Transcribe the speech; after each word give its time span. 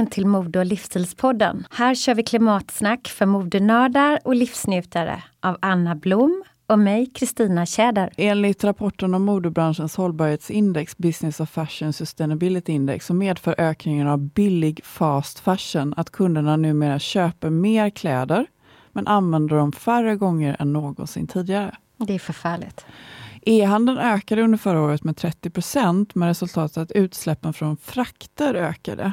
Välkommen 0.00 0.12
till 0.12 0.26
Mode 0.26 0.58
och 0.58 0.66
livsstilspodden. 0.66 1.66
Här 1.70 1.94
kör 1.94 2.14
vi 2.14 2.22
klimatsnack 2.22 3.08
för 3.08 3.26
modenördar 3.26 4.18
och 4.24 4.34
livsnjutare 4.34 5.22
av 5.40 5.56
Anna 5.62 5.94
Blom 5.94 6.42
och 6.66 6.78
mig, 6.78 7.06
Kristina 7.06 7.66
Tjäder. 7.66 8.12
Enligt 8.16 8.64
rapporten 8.64 9.14
om 9.14 9.22
modebranschens 9.24 9.96
hållbarhetsindex, 9.96 10.98
Business 10.98 11.40
of 11.40 11.50
Fashion 11.50 11.92
Sustainability 11.92 12.72
Index, 12.72 13.06
så 13.06 13.14
medför 13.14 13.54
ökningen 13.58 14.06
av 14.06 14.18
billig 14.18 14.80
fast 14.84 15.38
fashion 15.38 15.94
att 15.96 16.10
kunderna 16.10 16.56
numera 16.56 16.98
köper 16.98 17.50
mer 17.50 17.90
kläder, 17.90 18.46
men 18.92 19.06
använder 19.06 19.56
dem 19.56 19.72
färre 19.72 20.16
gånger 20.16 20.56
än 20.58 20.72
någonsin 20.72 21.26
tidigare. 21.26 21.76
Det 21.96 22.14
är 22.14 22.18
förfärligt. 22.18 22.86
E-handeln 23.42 23.98
ökade 23.98 24.42
under 24.42 24.58
förra 24.58 24.80
året 24.80 25.04
med 25.04 25.16
30 25.16 25.50
procent 25.50 26.14
med 26.14 26.28
resultatet 26.28 26.78
att 26.78 26.92
utsläppen 26.92 27.52
från 27.52 27.76
frakter 27.76 28.54
ökade. 28.54 29.12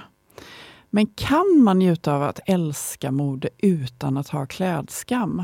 Men 0.90 1.08
kan 1.08 1.64
man 1.64 1.80
njuta 1.80 2.14
av 2.14 2.24
att 2.24 2.40
älska 2.46 3.12
mode 3.12 3.50
utan 3.58 4.18
att 4.18 4.28
ha 4.28 4.46
klädskam? 4.46 5.44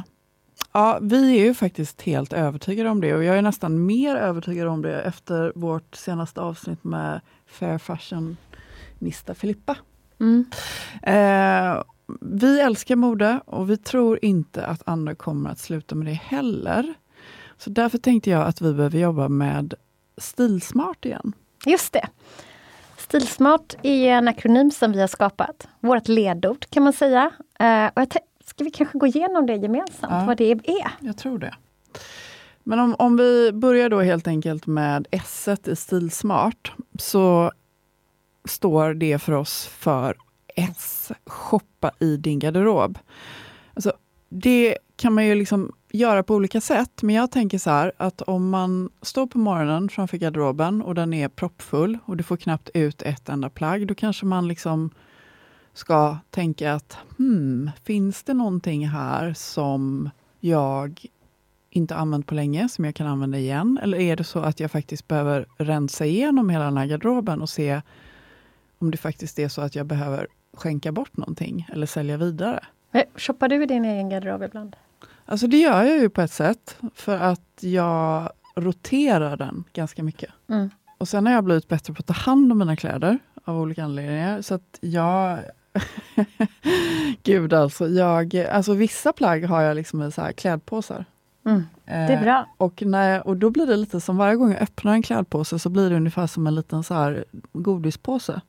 Ja, 0.71 0.99
vi 1.01 1.39
är 1.39 1.45
ju 1.45 1.53
faktiskt 1.53 2.01
helt 2.01 2.33
övertygade 2.33 2.89
om 2.89 3.01
det 3.01 3.13
och 3.15 3.23
jag 3.23 3.37
är 3.37 3.41
nästan 3.41 3.85
mer 3.85 4.15
övertygad 4.15 4.67
om 4.67 4.81
det 4.81 5.01
efter 5.01 5.53
vårt 5.55 5.95
senaste 5.95 6.41
avsnitt 6.41 6.83
med 6.83 7.21
Fair 7.45 7.77
Fashion-nista 7.77 9.33
Filippa. 9.33 9.77
Mm. 10.19 10.45
Eh, 11.03 11.83
vi 12.21 12.59
älskar 12.59 12.95
mode 12.95 13.41
och 13.45 13.69
vi 13.69 13.77
tror 13.77 14.19
inte 14.21 14.65
att 14.65 14.81
andra 14.85 15.15
kommer 15.15 15.49
att 15.49 15.59
sluta 15.59 15.95
med 15.95 16.07
det 16.07 16.13
heller. 16.13 16.93
Så 17.57 17.69
därför 17.69 17.97
tänkte 17.97 18.29
jag 18.29 18.47
att 18.47 18.61
vi 18.61 18.73
behöver 18.73 18.99
jobba 18.99 19.29
med 19.29 19.73
Stilsmart 20.17 21.05
igen. 21.05 21.33
Just 21.65 21.93
det. 21.93 22.07
Stilsmart 23.03 23.75
är 23.83 24.07
en 24.09 24.27
akronym 24.27 24.71
som 24.71 24.91
vi 24.91 24.99
har 25.01 25.07
skapat. 25.07 25.67
Vårt 25.79 26.07
ledord 26.07 26.65
kan 26.69 26.83
man 26.83 26.93
säga. 26.93 27.31
Eh, 27.59 27.85
och 27.85 27.91
jag 28.01 28.07
ska 28.45 28.63
vi 28.63 28.71
kanske 28.71 28.97
gå 28.97 29.07
igenom 29.07 29.45
det 29.45 29.55
gemensamt, 29.55 30.13
Ja. 30.13 30.23
vad 30.27 30.37
det 30.37 30.51
är? 30.51 30.91
Jag 30.99 31.17
tror 31.17 31.39
det. 31.39 31.53
Men 32.63 32.79
om, 32.79 32.95
om 32.99 33.17
vi 33.17 33.51
börjar 33.51 33.89
då 33.89 34.01
helt 34.01 34.27
enkelt 34.27 34.67
med 34.67 35.07
S 35.11 35.47
i 35.65 35.75
Stilsmart, 35.75 36.73
så 36.99 37.51
står 38.45 38.93
det 38.93 39.19
för 39.19 39.33
oss 39.33 39.65
för 39.67 40.17
S, 40.55 41.11
shoppa 41.25 41.91
i 41.99 42.17
din 42.17 42.39
garderob. 42.39 42.99
Alltså, 43.73 43.93
det 44.29 44.77
kan 44.95 45.13
man 45.13 45.25
ju 45.25 45.35
liksom 45.35 45.71
göra 45.93 46.23
på 46.23 46.35
olika 46.35 46.61
sätt, 46.61 47.01
men 47.01 47.15
jag 47.15 47.31
tänker 47.31 47.57
så 47.57 47.69
här 47.69 47.91
att 47.97 48.21
om 48.21 48.49
man 48.49 48.89
står 49.01 49.27
på 49.27 49.37
morgonen 49.37 49.89
framför 49.89 50.17
garderoben 50.17 50.81
och 50.81 50.95
den 50.95 51.13
är 51.13 51.29
proppfull 51.29 51.97
och 52.05 52.17
du 52.17 52.23
får 52.23 52.37
knappt 52.37 52.69
ut 52.73 53.01
ett 53.01 53.29
enda 53.29 53.49
plagg, 53.49 53.87
då 53.87 53.95
kanske 53.95 54.25
man 54.25 54.47
liksom 54.47 54.89
ska 55.73 56.17
tänka 56.29 56.73
att 56.73 56.97
hmm, 57.17 57.71
finns 57.83 58.23
det 58.23 58.33
någonting 58.33 58.87
här 58.87 59.33
som 59.33 60.09
jag 60.39 61.05
inte 61.69 61.95
använt 61.95 62.27
på 62.27 62.35
länge, 62.35 62.69
som 62.69 62.85
jag 62.85 62.95
kan 62.95 63.07
använda 63.07 63.37
igen? 63.37 63.79
Eller 63.83 63.97
är 63.97 64.15
det 64.15 64.23
så 64.23 64.39
att 64.39 64.59
jag 64.59 64.71
faktiskt 64.71 65.07
behöver 65.07 65.45
rensa 65.57 66.05
igenom 66.05 66.49
hela 66.49 66.65
den 66.65 66.77
här 66.77 66.85
garderoben 66.85 67.41
och 67.41 67.49
se 67.49 67.81
om 68.77 68.91
det 68.91 68.97
faktiskt 68.97 69.39
är 69.39 69.47
så 69.47 69.61
att 69.61 69.75
jag 69.75 69.85
behöver 69.85 70.27
skänka 70.53 70.91
bort 70.91 71.17
någonting 71.17 71.67
eller 71.73 71.85
sälja 71.85 72.17
vidare? 72.17 72.65
Eh, 72.91 73.03
shoppar 73.15 73.49
du 73.49 73.63
i 73.63 73.65
din 73.65 73.85
egen 73.85 74.09
garderob 74.09 74.43
ibland? 74.43 74.75
Alltså 75.25 75.47
det 75.47 75.57
gör 75.57 75.83
jag 75.83 75.97
ju 75.97 76.09
på 76.09 76.21
ett 76.21 76.31
sätt, 76.31 76.77
för 76.95 77.17
att 77.17 77.59
jag 77.59 78.29
roterar 78.55 79.37
den 79.37 79.63
ganska 79.73 80.03
mycket. 80.03 80.29
Mm. 80.49 80.69
Och 80.97 81.07
sen 81.07 81.25
har 81.25 81.33
jag 81.33 81.43
blivit 81.43 81.67
bättre 81.67 81.93
på 81.93 81.99
att 81.99 82.05
ta 82.05 82.13
hand 82.13 82.51
om 82.51 82.57
mina 82.57 82.75
kläder 82.75 83.19
av 83.43 83.59
olika 83.61 83.83
anledningar. 83.83 84.41
Så 84.41 84.55
att 84.55 84.77
jag... 84.81 85.39
Gud 87.23 87.53
alltså, 87.53 87.87
jag, 87.87 88.35
alltså 88.37 88.73
vissa 88.73 89.13
plagg 89.13 89.45
har 89.45 89.61
jag 89.61 89.75
liksom 89.75 90.03
i 90.03 90.11
så 90.11 90.21
här 90.21 90.31
klädpåsar. 90.31 91.05
Mm. 91.45 91.63
Det 91.85 91.91
är 91.91 92.21
bra. 92.21 92.37
Eh, 92.39 92.45
och, 92.57 92.81
när, 92.81 93.27
och 93.27 93.37
då 93.37 93.49
blir 93.49 93.65
det 93.65 93.75
lite 93.75 94.01
som 94.01 94.17
varje 94.17 94.35
gång 94.35 94.51
jag 94.51 94.61
öppnar 94.61 94.93
en 94.93 95.03
klädpåse 95.03 95.59
så 95.59 95.69
blir 95.69 95.89
det 95.89 95.95
ungefär 95.95 96.27
som 96.27 96.47
en 96.47 96.55
liten 96.55 96.83
så 96.83 96.93
här 96.93 97.25
godispåse. 97.53 98.41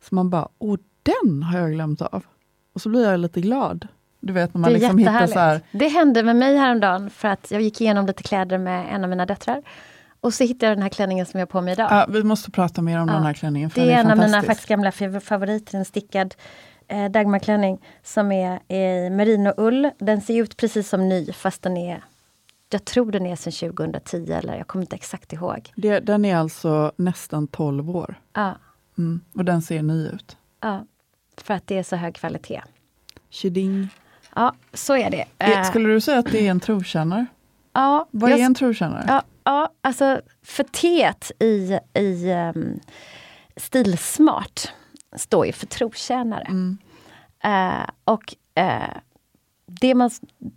Så 0.00 0.14
man 0.14 0.30
bara, 0.30 0.48
åh 0.58 0.78
den 1.02 1.42
har 1.42 1.58
jag 1.58 1.72
glömt 1.72 2.02
av. 2.02 2.24
Och 2.72 2.80
så 2.80 2.88
blir 2.88 3.10
jag 3.10 3.20
lite 3.20 3.40
glad. 3.40 3.88
Du 4.20 4.32
vet 4.32 4.54
när 4.54 4.60
man 4.60 4.70
det 4.72 4.76
är 4.76 4.80
liksom 4.80 4.98
hittar 4.98 5.26
så 5.26 5.38
här, 5.38 5.60
Det 5.72 5.88
hände 5.88 6.22
med 6.22 6.36
mig 6.36 6.56
häromdagen 6.56 7.10
för 7.10 7.28
att 7.28 7.50
jag 7.50 7.62
gick 7.62 7.80
igenom 7.80 8.06
lite 8.06 8.22
kläder 8.22 8.58
med 8.58 8.94
en 8.94 9.04
av 9.04 9.10
mina 9.10 9.26
döttrar. 9.26 9.62
Och 10.20 10.34
så 10.34 10.44
hittade 10.44 10.66
jag 10.66 10.76
den 10.76 10.82
här 10.82 10.88
klänningen 10.90 11.26
som 11.26 11.40
jag 11.40 11.46
har 11.46 11.50
på 11.50 11.60
mig 11.60 11.72
idag. 11.72 11.88
ja, 11.90 12.06
vi 12.08 12.22
måste 12.22 12.50
prata 12.50 12.82
mer 12.82 12.98
om 13.00 13.08
Ja. 13.08 13.14
den 13.14 13.22
här 13.22 13.32
klänningen. 13.34 13.70
Det 13.74 13.80
den 13.80 13.90
är 13.90 13.98
en 14.00 14.10
av 14.10 14.18
mina 14.18 14.42
faktiskt 14.42 14.68
gamla 14.68 14.90
fav- 14.90 15.20
favoriter, 15.20 15.78
en 15.78 15.84
stickad 15.84 16.34
eh, 16.88 17.04
Dagmarklänning 17.10 17.78
som 18.02 18.32
är 18.32 18.72
i 18.72 19.10
merinoull. 19.10 19.90
Den 19.98 20.20
ser 20.20 20.42
ut 20.42 20.56
precis 20.56 20.88
som 20.88 21.08
ny 21.08 21.32
fast 21.32 21.62
den 21.62 21.76
är 21.76 22.04
jag 22.72 22.84
tror 22.84 23.12
den 23.12 23.26
är 23.26 23.36
sedan 23.36 23.52
2010 23.74 24.32
eller 24.32 24.54
jag 24.56 24.66
kommer 24.66 24.82
inte 24.82 24.96
exakt 24.96 25.32
ihåg. 25.32 25.72
Det, 25.76 26.00
den 26.00 26.24
är 26.24 26.36
alltså 26.36 26.92
nästan 26.96 27.46
12 27.46 27.90
år. 27.96 28.14
Ja, 28.32 28.54
Mm. 28.98 29.20
Och 29.34 29.44
den 29.44 29.62
ser 29.62 29.82
ny 29.82 30.06
ut. 30.08 30.36
ja, 30.60 30.84
för 31.36 31.54
att 31.54 31.66
det 31.66 31.78
är 31.78 31.82
så 31.82 31.96
hög 31.96 32.14
kvalitet. 32.14 32.62
Tjiding. 33.30 33.88
Ja, 34.40 34.54
så 34.72 34.96
är 34.96 35.10
det. 35.10 35.24
Eh, 35.38 35.50
Eh, 35.50 35.62
Skulle 35.64 35.88
du 35.88 36.00
säga 36.00 36.18
att 36.18 36.32
det 36.32 36.46
är 36.46 36.50
en 36.50 36.60
trotjänare? 36.60 37.26
ja, 37.72 38.06
Vad 38.10 38.30
jag 38.30 38.40
är 38.40 38.44
en 38.44 38.54
trotjänare? 38.54 39.04
Ja, 39.08 39.22
ja 39.44 39.70
alltså 39.80 40.20
för 40.42 40.64
T 40.64 41.12
i, 41.38 41.78
i 41.94 42.32
um, 42.32 42.80
Stilsmart 43.56 44.72
står 45.16 45.46
ju 45.46 45.52
för 45.52 45.66
trotjänare. 45.66 46.44
Mm. 46.48 46.78
Eh, 47.44 47.90
och 48.04 48.34
eh, 48.54 48.96
det 49.66 49.94
man, 49.94 50.10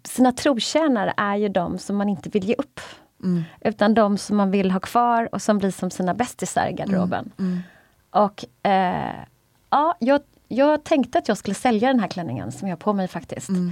sina 0.03 0.31
trotjänare 0.31 1.13
är 1.17 1.35
ju 1.35 1.49
de 1.49 1.77
som 1.77 1.95
man 1.95 2.09
inte 2.09 2.29
vill 2.29 2.43
ge 2.43 2.55
upp. 2.55 2.79
Mm. 3.23 3.43
Utan 3.61 3.93
de 3.93 4.17
som 4.17 4.37
man 4.37 4.51
vill 4.51 4.71
ha 4.71 4.79
kvar 4.79 5.29
och 5.31 5.41
som 5.41 5.57
blir 5.57 5.71
som 5.71 5.91
sina 5.91 6.13
bästisar 6.13 6.67
i 6.67 6.73
garderoben. 6.73 7.31
Mm. 7.39 7.51
mm. 7.51 7.61
Och 8.09 8.45
eh, 8.67 9.25
ja, 9.69 9.95
jag, 9.99 10.21
jag 10.53 10.83
tänkte 10.83 11.17
att 11.17 11.27
jag 11.27 11.37
skulle 11.37 11.55
sälja 11.55 11.87
den 11.87 11.99
här 11.99 12.07
klänningen 12.07 12.51
som 12.51 12.67
jag 12.67 12.75
har 12.75 12.79
på 12.79 12.93
mig 12.93 13.07
faktiskt. 13.07 13.49
Mm. 13.49 13.71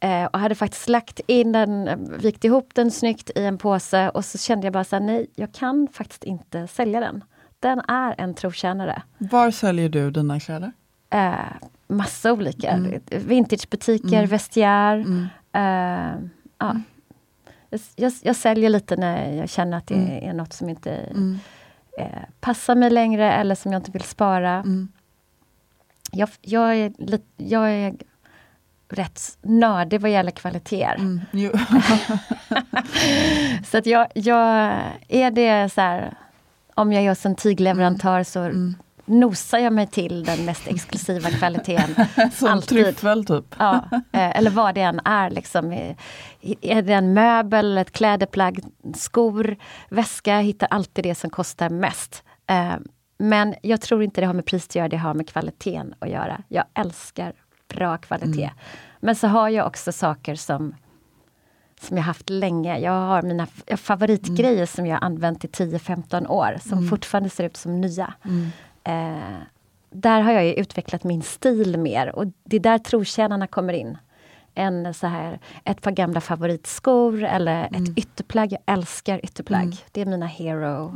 Eh, 0.00 0.24
och 0.24 0.38
hade 0.38 0.54
faktiskt 0.54 0.88
lagt 0.88 1.20
in 1.26 1.52
den, 1.52 2.04
vikt 2.18 2.44
ihop 2.44 2.70
den 2.74 2.90
snyggt 2.90 3.30
i 3.34 3.44
en 3.44 3.58
påse 3.58 4.10
och 4.10 4.24
så 4.24 4.38
kände 4.38 4.66
jag 4.66 4.72
bara 4.72 4.84
så 4.84 4.96
här, 4.96 5.02
nej, 5.02 5.26
jag 5.34 5.52
kan 5.52 5.88
faktiskt 5.92 6.24
inte 6.24 6.66
sälja 6.66 7.00
den. 7.00 7.24
Den 7.60 7.80
är 7.88 8.14
en 8.18 8.34
trotjänare. 8.34 9.02
Var 9.18 9.50
säljer 9.50 9.88
du 9.88 10.10
dina 10.10 10.40
kläder? 10.40 10.72
Eh, 11.10 11.34
massa 11.88 12.32
olika. 12.32 12.70
Mm. 12.70 13.00
Vintagebutiker, 13.10 14.18
mm. 14.18 14.26
vestiär. 14.26 14.96
Mm. 14.96 15.26
Eh, 15.52 16.28
ja. 16.58 16.70
Mm. 16.70 16.82
jag, 17.70 17.80
jag, 17.96 18.12
jag, 18.22 18.36
säljer 18.36 18.70
lite 18.70 18.96
när 18.96 19.32
jag 19.32 19.48
känner 19.48 19.78
att 19.78 19.86
det 19.86 19.94
mm. 19.94 20.28
är 20.28 20.32
något 20.32 20.52
som 20.52 20.68
inte 20.68 20.92
mm. 20.92 21.38
eh, 21.98 22.22
passar 22.40 22.74
mig 22.74 22.90
längre 22.90 23.32
eller 23.32 23.54
som 23.54 23.72
jag 23.72 23.80
inte 23.80 23.90
vill 23.90 24.02
spara. 24.02 24.52
Mm. 24.52 24.88
Jag, 26.16 26.28
jag, 26.40 26.76
är, 26.76 26.92
jag 27.36 27.70
är 27.70 27.94
rätt 28.88 29.38
nördig 29.42 30.00
vad 30.00 30.10
gäller 30.10 30.30
kvaliteter. 30.30 30.94
Mm, 30.94 31.20
så 33.70 33.78
att 33.78 33.86
jag, 33.86 34.06
jag, 34.14 34.74
är 35.08 35.30
det 35.30 35.72
så 35.72 35.80
här, 35.80 36.14
om 36.74 36.92
jag 36.92 37.02
gör 37.02 37.14
som 37.14 37.34
tygleverantör 37.34 38.12
mm. 38.12 38.24
så 38.24 38.40
mm. 38.40 38.74
nosar 39.04 39.58
jag 39.58 39.72
mig 39.72 39.86
till 39.86 40.24
den 40.24 40.44
mest 40.44 40.68
exklusiva 40.68 41.30
kvaliteten. 41.30 42.06
som 42.32 42.48
Alltid. 42.48 42.84
tryffel 42.84 43.24
typ? 43.24 43.44
ja, 43.58 43.88
eh, 43.92 44.38
eller 44.38 44.50
vad 44.50 44.74
det 44.74 44.80
än 44.80 45.00
är. 45.04 45.30
Liksom. 45.30 45.72
Är 46.60 46.82
det 46.82 46.92
en 46.92 47.14
möbel, 47.14 47.78
ett 47.78 47.92
klädeplagg, 47.92 48.60
skor, 48.94 49.56
väska, 49.88 50.38
hittar 50.38 50.68
alltid 50.70 51.04
det 51.04 51.14
som 51.14 51.30
kostar 51.30 51.68
mest. 51.68 52.22
Men 53.18 53.54
jag 53.62 53.80
tror 53.80 54.02
inte 54.02 54.20
det 54.20 54.26
har 54.26 54.34
med 54.34 54.46
pris 54.46 54.66
att 54.66 54.74
göra, 54.74 54.88
det 54.88 54.96
har 54.96 55.14
med 55.14 55.28
kvaliteten 55.28 55.94
att 55.98 56.10
göra. 56.10 56.42
Jag 56.48 56.64
älskar 56.74 57.32
bra 57.68 57.96
kvalitet. 57.96 58.44
Mm. 58.44 58.56
Men 59.00 59.16
så 59.16 59.26
har 59.26 59.48
jag 59.48 59.66
också 59.66 59.92
saker 59.92 60.34
som 60.34 60.74
som 61.80 61.96
jag 61.96 62.04
haft 62.04 62.30
länge. 62.30 62.78
Jag 62.78 62.92
har 62.92 63.22
mina 63.22 63.46
favoritgrejer 63.76 64.54
mm. 64.54 64.66
som 64.66 64.86
jag 64.86 64.98
använt 65.02 65.44
i 65.44 65.48
10-15 65.48 66.28
år 66.28 66.56
som 66.60 66.78
mm. 66.78 66.90
fortfarande 66.90 67.30
ser 67.30 67.44
ut 67.44 67.56
som 67.56 67.80
nya. 67.80 68.14
Mm. 68.24 68.50
Eh, 68.84 69.38
där 69.90 70.20
har 70.20 70.32
jag 70.32 70.46
utvecklat 70.46 71.04
min 71.04 71.22
stil 71.22 71.78
mer 71.78 72.16
och 72.16 72.26
det 72.44 72.56
är 72.56 72.60
där 72.60 72.78
trotjänarna 72.78 73.46
kommer 73.46 73.72
in. 73.72 73.98
En, 74.54 74.94
så 74.94 75.06
här, 75.06 75.40
ett 75.64 75.82
par 75.82 75.90
gamla 75.90 76.20
favoritskor 76.20 77.24
eller 77.24 77.64
ett 77.64 77.76
mm. 77.76 77.94
ytterplagg. 77.96 78.52
Jag 78.52 78.60
älskar 78.66 79.24
ytterplagg. 79.24 79.62
Mm. 79.62 79.76
Det 79.92 80.00
är 80.00 80.06
mina 80.06 80.26
hero. 80.26 80.94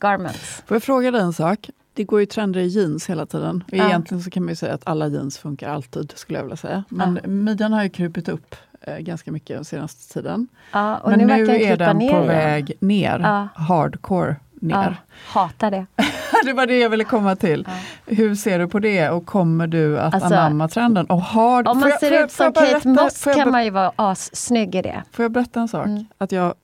Garments. 0.00 0.62
Får 0.66 0.74
jag 0.74 0.82
fråga 0.82 1.10
dig 1.10 1.20
en 1.20 1.32
sak? 1.32 1.70
det 1.96 2.04
går 2.04 2.20
ju 2.20 2.26
trender 2.26 2.60
i 2.60 2.66
jeans 2.66 3.10
hela 3.10 3.26
tiden. 3.26 3.64
Och 3.66 3.76
ja. 3.76 3.86
Egentligen 3.86 4.22
så 4.22 4.30
kan 4.30 4.44
man 4.44 4.56
säga 4.56 4.74
att 4.74 4.82
alla 4.84 5.08
jeans 5.08 5.38
funkar 5.38 5.70
alltid, 5.70 6.12
skulle 6.16 6.38
jag 6.38 6.44
vilja 6.44 6.56
säga. 6.56 6.84
Men 6.88 7.20
ja. 7.22 7.28
midjan 7.28 7.72
har 7.72 7.82
ju 7.82 7.88
krupit 7.88 8.28
upp 8.28 8.56
eh, 8.80 8.98
ganska 8.98 9.32
mycket 9.32 9.56
den 9.56 9.64
senaste 9.64 10.12
tiden. 10.12 10.48
Ja, 10.72 11.00
Men 11.06 11.18
nu, 11.18 11.26
nu 11.26 11.62
är 11.62 11.76
den 11.76 11.98
på 11.98 12.04
igen. 12.04 12.26
väg 12.26 12.72
ner, 12.80 13.18
ja. 13.18 13.48
hardcore 13.54 14.36
ner. 14.60 14.96
hatar 15.26 15.70
det. 15.70 15.86
det 16.44 16.52
var 16.52 16.66
det 16.66 16.78
jag 16.78 16.90
ville 16.90 17.04
komma 17.04 17.36
till. 17.36 17.68
Hur 18.06 18.34
ser 18.34 18.58
du 18.58 18.68
på 18.68 18.78
det 18.78 19.10
och 19.10 19.26
kommer 19.26 19.66
du 19.66 19.98
att 19.98 20.14
alltså, 20.14 20.34
anamma 20.34 20.68
trenden? 20.68 21.06
Och 21.06 21.22
hard, 21.22 21.68
om 21.68 21.80
man 21.80 21.92
ser 22.00 22.12
jag, 22.12 22.24
ut 22.24 22.32
som 22.32 22.52
Kate 22.52 22.88
Moss 22.88 23.24
kan 23.24 23.50
man 23.50 23.64
ju 23.64 23.70
vara 23.70 23.92
assnygg 23.96 24.74
i 24.74 24.82
det. 24.82 25.02
Får 25.12 25.22
jag 25.22 25.32
berätta 25.32 25.60
en 25.60 25.68
sak? 25.68 25.86
Mm. 25.86 26.04
Att 26.18 26.32
jag, 26.32 26.54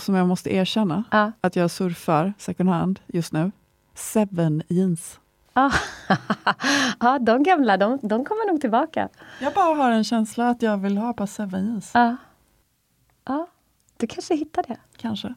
som 0.00 0.14
jag 0.14 0.28
måste 0.28 0.54
erkänna, 0.54 1.04
att 1.40 1.56
jag 1.56 1.70
surfar 1.70 2.32
second 2.38 2.70
hand 2.70 3.00
just 3.06 3.32
nu. 3.32 3.50
Seven 3.94 4.62
jeans. 4.68 5.20
Ah. 5.52 5.72
ja, 7.00 7.18
de 7.18 7.42
gamla, 7.42 7.76
de, 7.76 7.98
de 8.02 8.24
kommer 8.24 8.52
nog 8.52 8.60
tillbaka. 8.60 9.08
Jag 9.40 9.54
bara 9.54 9.74
har 9.74 9.90
en 9.90 10.04
känsla 10.04 10.48
att 10.48 10.62
jag 10.62 10.78
vill 10.78 10.98
ha 10.98 11.12
par 11.12 11.26
Seven 11.26 11.66
jeans. 11.66 11.90
Ja. 11.94 12.16
ja, 13.24 13.46
du 13.96 14.06
kanske 14.06 14.34
hittar 14.34 14.64
det. 14.68 14.76
Kanske. 14.96 15.34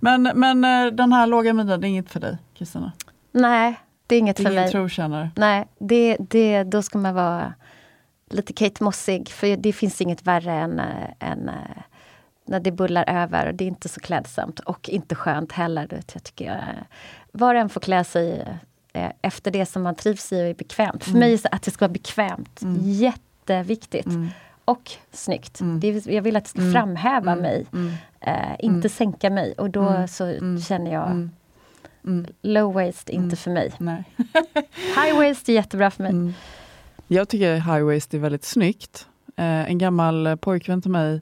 Men, 0.00 0.22
men 0.34 0.64
eh, 0.64 0.92
den 0.92 1.12
här 1.12 1.26
låga 1.26 1.52
midjan, 1.52 1.80
det 1.80 1.86
är 1.86 1.88
inget 1.88 2.10
för 2.10 2.20
dig, 2.20 2.38
Kristina? 2.54 2.92
Nej, 3.32 3.80
det 4.06 4.14
är 4.14 4.18
inget 4.18 4.36
det 4.36 4.42
är 4.42 4.46
för 4.46 4.54
mig. 4.54 4.70
trotjänare? 4.70 5.30
Nej, 5.36 5.68
det, 5.78 6.16
det, 6.20 6.64
då 6.64 6.82
ska 6.82 6.98
man 6.98 7.14
vara 7.14 7.54
lite 8.30 8.52
Kate 8.52 8.84
Mossig, 8.84 9.28
för 9.28 9.56
det 9.56 9.72
finns 9.72 10.00
inget 10.00 10.26
värre 10.26 10.52
än, 10.52 10.78
eh, 10.78 11.08
än 11.18 11.48
eh, 11.48 11.54
när 12.52 12.60
det 12.60 12.72
bullar 12.72 13.04
över. 13.08 13.52
Det 13.52 13.64
är 13.64 13.68
inte 13.68 13.88
så 13.88 14.00
klädsamt 14.00 14.60
och 14.60 14.88
inte 14.88 15.14
skönt 15.14 15.52
heller. 15.52 16.02
Jag 16.14 16.24
tycker 16.24 16.44
jag, 16.44 16.58
var 17.32 17.54
och 17.54 17.60
en 17.60 17.68
får 17.68 17.80
klä 17.80 18.04
sig 18.04 18.44
eh, 18.92 19.10
efter 19.22 19.50
det 19.50 19.66
som 19.66 19.82
man 19.82 19.94
trivs 19.94 20.32
i 20.32 20.42
och 20.42 20.46
är 20.46 20.54
bekvämt. 20.54 21.04
För 21.04 21.10
mm. 21.10 21.20
mig 21.20 21.32
är 21.32 21.38
det 21.42 21.48
att 21.48 21.62
det 21.62 21.70
ska 21.70 21.84
vara 21.84 21.92
bekvämt 21.92 22.62
mm. 22.62 22.76
jätteviktigt. 22.80 24.06
Mm. 24.06 24.28
Och 24.64 24.90
snyggt. 25.12 25.60
Mm. 25.60 25.80
Det, 25.80 26.06
jag 26.06 26.22
vill 26.22 26.36
att 26.36 26.44
det 26.44 26.50
ska 26.50 26.60
mm. 26.60 26.72
framhäva 26.72 27.32
mm. 27.32 27.42
mig, 27.42 27.66
eh, 28.20 28.56
inte 28.58 28.88
sänka 28.88 29.30
mig. 29.30 29.52
Och 29.52 29.70
då 29.70 30.06
så 30.08 30.34
känner 30.68 30.92
jag 30.92 31.28
Low 32.42 32.72
waist, 32.74 33.08
inte 33.08 33.36
för 33.36 33.50
mig. 33.50 33.72
high 34.74 35.16
waist 35.16 35.48
är 35.48 35.52
jättebra 35.52 35.90
för 35.90 36.02
mig. 36.02 36.34
Jag 37.06 37.28
tycker 37.28 37.54
high 37.54 37.84
waist 37.84 38.14
är 38.14 38.18
väldigt 38.18 38.44
snyggt. 38.44 39.06
Eh, 39.36 39.70
en 39.70 39.78
gammal 39.78 40.36
pojkvän 40.36 40.82
till 40.82 40.90
mig 40.90 41.20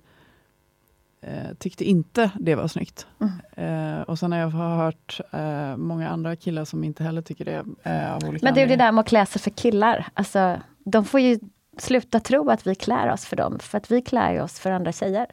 eh, 1.23 1.55
tyckte 1.59 1.85
inte 1.85 2.31
det 2.41 2.55
var 2.55 2.69
snyggt. 2.69 3.07
Mm. 3.21 3.97
Eh, 3.97 4.03
och 4.03 4.19
sen 4.19 4.33
har 4.33 4.39
jag 4.39 4.51
hört 4.51 5.21
eh, 5.33 5.77
många 5.77 6.09
andra 6.09 6.37
killar 6.37 6.65
som 6.65 6.85
inte 6.85 7.05
heller 7.05 7.23
tycker 7.23 7.45
det. 7.45 7.65
Eh, 7.83 8.15
av 8.15 8.25
olika 8.29 8.47
Men 8.47 8.55
det 8.55 8.63
är 8.63 8.67
det 8.67 8.77
där 8.77 8.93
med 8.93 9.03
att 9.03 9.09
klä 9.09 9.27
sig 9.27 9.43
för 9.43 9.51
killar. 9.51 10.07
Alltså, 10.15 10.61
de 10.85 11.05
får 11.05 11.21
ju 11.21 11.39
sluta 11.79 12.21
tro 12.21 12.51
att 12.51 12.67
vi 12.67 12.75
klär 12.75 13.13
oss 13.13 13.25
för 13.25 13.37
dem, 13.37 13.59
för 13.59 13.79
att 13.79 13.91
vi 13.91 14.03
klär 14.03 14.43
oss 14.43 14.61
för 14.61 14.71
andra 14.71 14.93
tjejer. 14.93 15.27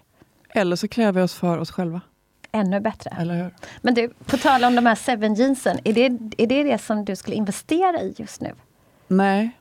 Eller 0.49 0.75
så 0.75 0.87
klär 0.87 1.11
vi 1.11 1.21
oss 1.21 1.33
för 1.33 1.57
oss 1.57 1.71
själva. 1.71 2.01
Ännu 2.51 2.79
bättre. 2.79 3.09
Eller 3.19 3.43
hur? 3.43 3.53
Men 3.81 3.93
du, 3.93 4.09
på 4.25 4.37
tal 4.37 4.63
om 4.63 4.75
de 4.75 4.85
här 4.85 4.95
seven 4.95 5.33
jeansen, 5.33 5.77
är 5.83 5.93
det, 5.93 6.05
är 6.37 6.47
det 6.47 6.63
det 6.63 6.77
som 6.77 7.05
du 7.05 7.15
skulle 7.15 7.35
investera 7.35 8.01
i 8.01 8.15
just 8.17 8.41
nu? 8.41 8.53
Nej, 9.07 9.51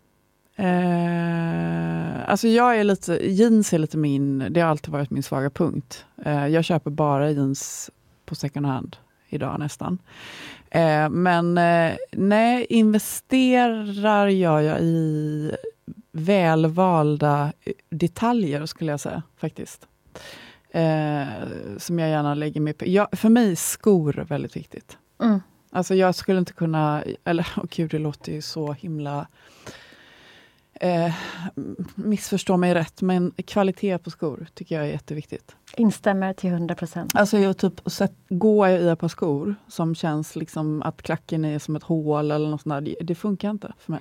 Eh, 0.57 2.31
alltså 2.31 2.49
jag 2.49 2.79
är 2.79 2.85
lite, 2.85 3.13
jeans 3.27 3.73
är 3.73 3.79
lite 3.79 3.97
min, 3.97 4.47
det 4.51 4.61
har 4.61 4.71
alltid 4.71 4.93
varit 4.93 5.11
min 5.11 5.23
svaga 5.23 5.51
punkt. 5.51 6.05
Eh, 6.25 6.47
jag 6.47 6.65
köper 6.65 6.91
bara 6.91 7.31
jeans 7.31 7.91
på 8.27 8.35
second 8.35 8.67
hand 8.67 8.97
idag 9.29 9.61
nästan. 9.61 9.99
Eh, 10.71 11.09
men 11.09 11.59
eh, 11.59 11.97
nej, 12.13 12.67
investerar 12.69 14.29
gör 14.29 14.61
jag 14.61 14.81
i 14.81 15.53
välvalda 16.13 17.53
detaljer 17.91 18.67
skulle 18.67 18.91
jag 18.91 19.01
säga 19.01 19.23
faktiskt. 19.37 19.87
Eh, 20.71 21.27
som 21.79 21.99
jag 21.99 22.09
gärna 22.11 22.35
lägger 22.35 22.61
mig 22.61 22.73
på. 22.73 22.87
Jag, 22.87 23.09
för 23.13 23.29
mig 23.29 23.51
är 23.51 23.57
skor 23.57 24.27
väldigt 24.29 24.57
viktigt. 24.57 24.99
Mm. 25.23 25.41
Alltså 25.71 25.95
jag 25.95 26.15
skulle 26.15 26.39
inte 26.39 26.53
kunna, 26.53 27.03
eller 27.25 27.47
oh 27.57 27.65
gud 27.71 27.91
det 27.91 27.99
låter 27.99 28.33
ju 28.33 28.43
så 28.43 28.73
himla 28.73 29.27
Eh, 30.81 31.15
missförstå 31.95 32.57
mig 32.57 32.75
rätt, 32.75 33.03
men 33.03 33.33
kvalitet 33.47 33.99
på 33.99 34.11
skor 34.11 34.47
tycker 34.55 34.75
jag 34.75 34.85
är 34.85 34.91
jätteviktigt. 34.91 35.57
Instämmer 35.77 36.33
till 36.33 36.51
100 36.51 36.75
procent. 36.75 37.13
Alltså 37.15 37.39
jag 37.39 37.59
typ 37.59 37.91
sett, 37.91 38.13
går 38.29 38.69
jag 38.69 38.81
i 38.81 38.89
ett 38.89 38.99
par 38.99 39.09
skor 39.09 39.55
som 39.69 39.95
känns 39.95 40.37
liksom 40.37 40.83
att 40.83 41.03
klacken 41.03 41.45
är 41.45 41.59
som 41.59 41.77
ett 41.77 41.83
hål 41.83 42.31
eller 42.31 42.49
något 42.49 42.63
sånt 42.63 42.75
där, 42.75 42.81
det, 42.81 42.97
det 43.01 43.15
funkar 43.15 43.51
inte 43.51 43.73
för 43.79 43.93
mig. 43.93 44.01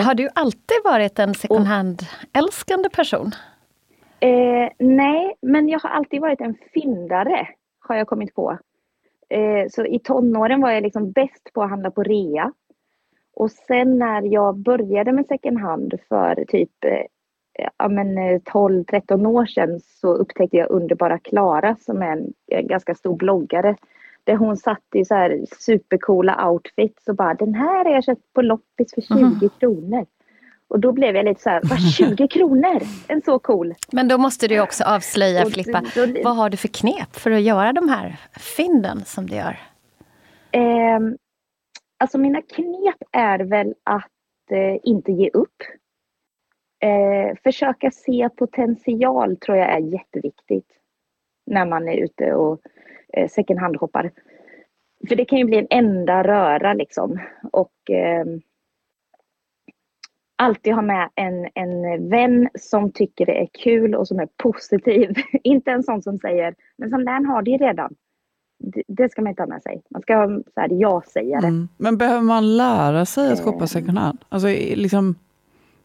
Har 0.00 0.14
du 0.14 0.28
alltid 0.34 0.76
varit 0.84 1.18
en 1.18 1.34
second 1.34 1.66
hand-älskande 1.66 2.88
person? 2.88 3.30
Eh, 4.20 4.68
nej, 4.78 5.34
men 5.42 5.68
jag 5.68 5.80
har 5.80 5.90
alltid 5.90 6.20
varit 6.20 6.40
en 6.40 6.56
fyndare, 6.74 7.48
har 7.80 7.96
jag 7.96 8.06
kommit 8.06 8.34
på. 8.34 8.58
Eh, 9.34 9.68
så 9.70 9.84
i 9.84 9.98
tonåren 9.98 10.60
var 10.60 10.70
jag 10.70 10.82
liksom 10.82 11.12
bäst 11.12 11.52
på 11.52 11.62
att 11.62 11.70
handla 11.70 11.90
på 11.90 12.02
rea. 12.02 12.52
Och 13.36 13.50
sen 13.50 13.98
när 13.98 14.22
jag 14.22 14.56
började 14.56 15.12
med 15.12 15.26
second 15.26 15.58
hand 15.58 15.94
för 16.08 16.44
typ 16.48 16.84
eh, 16.84 17.02
ja, 17.52 17.88
12-13 17.88 19.02
eh, 19.10 19.30
år 19.30 19.46
sedan 19.46 19.80
så 19.80 20.14
upptäckte 20.14 20.56
jag 20.56 20.70
underbara 20.70 21.18
Klara 21.18 21.76
som 21.80 22.02
är 22.02 22.12
en, 22.12 22.32
en, 22.46 22.66
ganska 22.66 22.94
stor 22.94 23.16
bloggare. 23.16 23.76
Där 24.24 24.36
hon 24.36 24.56
satt 24.56 24.84
i 24.94 25.04
så 25.04 25.14
här 25.14 25.44
supercoola 25.60 26.50
outfits 26.50 27.08
och 27.08 27.16
bara 27.16 27.34
den 27.34 27.54
här 27.54 27.84
har 27.84 27.92
jag 27.92 28.04
köpt 28.04 28.32
på 28.32 28.42
loppis 28.42 28.94
för 28.94 29.00
20 29.00 29.14
mm. 29.14 29.48
kronor. 29.60 30.06
Och 30.74 30.80
då 30.80 30.92
blev 30.92 31.16
jag 31.16 31.24
lite 31.24 31.42
så 31.42 31.50
här, 31.50 31.60
vad 31.64 31.80
20 31.92 32.28
kronor? 32.28 32.82
En 33.08 33.22
så 33.22 33.38
cool. 33.38 33.74
Men 33.92 34.08
då 34.08 34.18
måste 34.18 34.48
du 34.48 34.60
också 34.60 34.84
avslöja, 34.84 35.46
Filippa, 35.46 35.82
då, 35.94 36.06
då, 36.06 36.20
vad 36.24 36.36
har 36.36 36.50
du 36.50 36.56
för 36.56 36.68
knep 36.68 37.16
för 37.16 37.30
att 37.30 37.42
göra 37.42 37.72
de 37.72 37.88
här 37.88 38.16
fynden 38.56 39.04
som 39.04 39.26
du 39.26 39.36
gör? 39.36 39.56
Eh, 40.50 41.00
alltså 41.98 42.18
mina 42.18 42.42
knep 42.42 42.96
är 43.12 43.38
väl 43.38 43.74
att 43.84 44.10
eh, 44.50 44.76
inte 44.82 45.12
ge 45.12 45.30
upp. 45.32 45.62
eh, 46.84 47.36
försöka 47.44 47.90
se 47.90 48.28
potential 48.36 49.36
tror 49.36 49.58
jag 49.58 49.68
är 49.68 49.78
jätteviktigt 49.80 50.68
när 51.46 51.66
man 51.66 51.88
är 51.88 51.96
ute 51.96 52.34
och 52.34 52.60
eh, 53.12 53.28
second 53.28 53.60
hand-shoppar. 53.60 54.10
För 55.08 55.16
det 55.16 55.24
kan 55.24 55.38
ju 55.38 55.44
bli 55.44 55.58
en 55.58 55.66
enda 55.70 56.22
röra 56.22 56.74
liksom. 56.74 57.18
Och 57.52 57.90
eh, 57.90 58.24
alltid 60.44 60.74
ha 60.74 60.82
med 60.82 61.10
en, 61.14 61.48
en 61.54 62.08
vän 62.08 62.48
som 62.54 62.92
tycker 62.92 63.26
det 63.26 63.42
är 63.42 63.48
kul 63.64 63.94
och 63.94 64.08
som 64.08 64.18
är 64.18 64.28
positiv. 64.36 65.14
inte 65.42 65.70
en 65.70 65.82
sån 65.82 66.02
som 66.02 66.18
säger, 66.18 66.54
men 66.76 66.90
sån 66.90 67.04
där 67.04 67.24
har 67.24 67.42
de 67.42 67.58
redan. 67.58 67.94
Det, 68.58 68.82
det 68.88 69.08
ska 69.08 69.22
man 69.22 69.30
inte 69.30 69.42
ha 69.42 69.46
med 69.46 69.62
sig. 69.62 69.82
Man 69.90 70.02
ska 70.02 70.16
ha 70.16 70.26
så 70.26 70.60
här, 70.60 70.68
ja-sägare. 70.72 71.46
Mm. 71.46 71.68
Men 71.76 71.98
behöver 71.98 72.22
man 72.22 72.56
lära 72.56 73.06
sig 73.06 73.32
att 73.32 73.40
shoppa 73.40 73.66
second 73.66 73.98
hand? 73.98 74.18
Alltså, 74.28 74.48
liksom, 74.48 75.14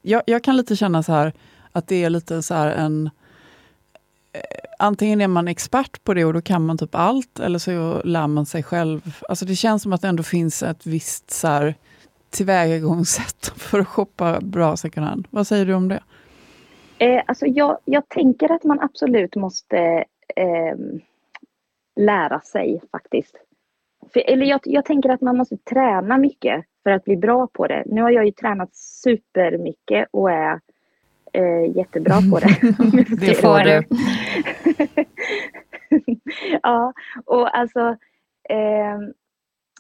jag, 0.01 0.21
jag 0.25 0.43
kan 0.43 0.57
lite 0.57 0.75
känna 0.75 1.03
så 1.03 1.11
här 1.11 1.33
att 1.71 1.87
det 1.87 2.03
är 2.03 2.09
lite 2.09 2.41
så 2.41 2.53
här 2.53 2.71
en 2.71 3.09
eh, 4.33 4.41
antingen 4.79 5.21
är 5.21 5.27
man 5.27 5.47
expert 5.47 6.03
på 6.03 6.13
det 6.13 6.25
och 6.25 6.33
då 6.33 6.41
kan 6.41 6.65
man 6.65 6.77
typ 6.77 6.95
allt, 6.95 7.39
eller 7.39 7.59
så 7.59 8.01
lär 8.03 8.27
man 8.27 8.45
sig 8.45 8.63
själv. 8.63 9.15
Alltså 9.29 9.45
det 9.45 9.55
känns 9.55 9.83
som 9.83 9.93
att 9.93 10.01
det 10.01 10.07
ändå 10.07 10.23
finns 10.23 10.63
ett 10.63 10.85
visst 10.85 11.31
så 11.31 11.47
här, 11.47 11.75
tillvägagångssätt 12.29 13.45
för 13.55 13.79
att 13.79 13.88
shoppa 13.88 14.39
bra 14.41 14.77
second 14.77 15.07
hand. 15.07 15.27
Vad 15.29 15.48
säger 15.48 15.65
du 15.65 15.74
om 15.74 15.88
det? 15.88 16.03
Eh, 16.98 17.21
alltså 17.25 17.45
jag, 17.45 17.77
jag 17.86 18.09
tänker 18.09 18.51
att 18.51 18.63
man 18.63 18.79
absolut 18.79 19.36
måste 19.36 19.77
eh, 20.36 20.75
lära 21.95 22.39
sig 22.39 22.81
faktiskt. 22.91 23.36
För, 24.13 24.19
eller 24.19 24.45
jag, 24.45 24.59
jag 24.63 24.86
tänker 24.86 25.09
att 25.09 25.21
man 25.21 25.38
måste 25.38 25.57
träna 25.57 26.17
mycket 26.17 26.65
för 26.83 26.91
att 26.91 27.03
bli 27.03 27.17
bra 27.17 27.48
på 27.48 27.67
det. 27.67 27.83
Nu 27.86 28.01
har 28.01 28.09
jag 28.09 28.25
ju 28.25 28.31
tränat 28.31 28.75
supermycket 28.75 30.07
och 30.12 30.31
är 30.31 30.59
eh, 31.33 31.77
jättebra 31.77 32.15
på 32.31 32.39
det. 32.39 32.57
det 33.19 33.33
får 33.33 33.59
du. 33.59 33.83
ja, 36.63 36.93
och 37.25 37.57
alltså 37.57 37.79
eh, 38.50 39.00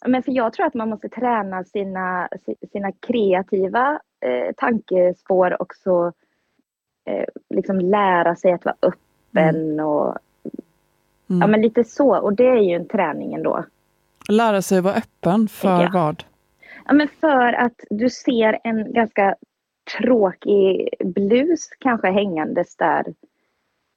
men 0.05 0.23
för 0.23 0.31
jag 0.31 0.53
tror 0.53 0.65
att 0.65 0.73
man 0.73 0.89
måste 0.89 1.09
träna 1.09 1.63
sina, 1.63 2.29
sina 2.71 2.91
kreativa 2.91 3.99
eh, 4.25 4.53
tankespår 4.57 5.61
och 5.61 5.75
så 5.75 6.07
eh, 7.05 7.25
liksom 7.49 7.79
lära 7.79 8.35
sig 8.35 8.51
att 8.51 8.65
vara 8.65 8.75
öppen 8.81 9.55
mm. 9.55 9.85
och 9.85 10.17
mm. 11.29 11.41
ja 11.41 11.47
men 11.47 11.61
lite 11.61 11.83
så 11.83 12.19
och 12.19 12.33
det 12.33 12.47
är 12.47 12.61
ju 12.61 12.75
en 12.75 12.87
träning 12.87 13.33
ändå. 13.33 13.65
Lära 14.29 14.61
sig 14.61 14.77
att 14.77 14.83
vara 14.83 14.95
öppen 14.95 15.47
för 15.47 15.89
vad? 15.93 16.23
Ja 16.85 16.93
men 16.93 17.07
för 17.07 17.53
att 17.53 17.79
du 17.89 18.09
ser 18.09 18.59
en 18.63 18.93
ganska 18.93 19.35
tråkig 19.97 20.89
blus 20.99 21.69
kanske 21.79 22.11
hängandes 22.11 22.75
där 22.75 23.05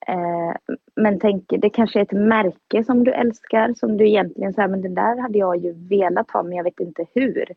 Eh, 0.07 0.75
men 0.97 1.19
tänk, 1.19 1.45
det 1.49 1.71
kanske 1.71 1.99
är 1.99 2.03
ett 2.03 2.13
märke 2.13 2.85
som 2.85 3.05
du 3.05 3.13
älskar 3.13 3.75
som 3.75 3.97
du 3.97 4.09
egentligen 4.09 4.53
säger, 4.53 4.69
men 4.69 4.83
den 4.83 4.95
där 4.95 5.17
hade 5.17 5.39
jag 5.39 5.57
ju 5.57 5.73
velat 5.73 6.31
ha 6.31 6.43
men 6.43 6.53
jag 6.53 6.65
vet 6.65 6.81
inte 6.81 7.07
hur. 7.15 7.51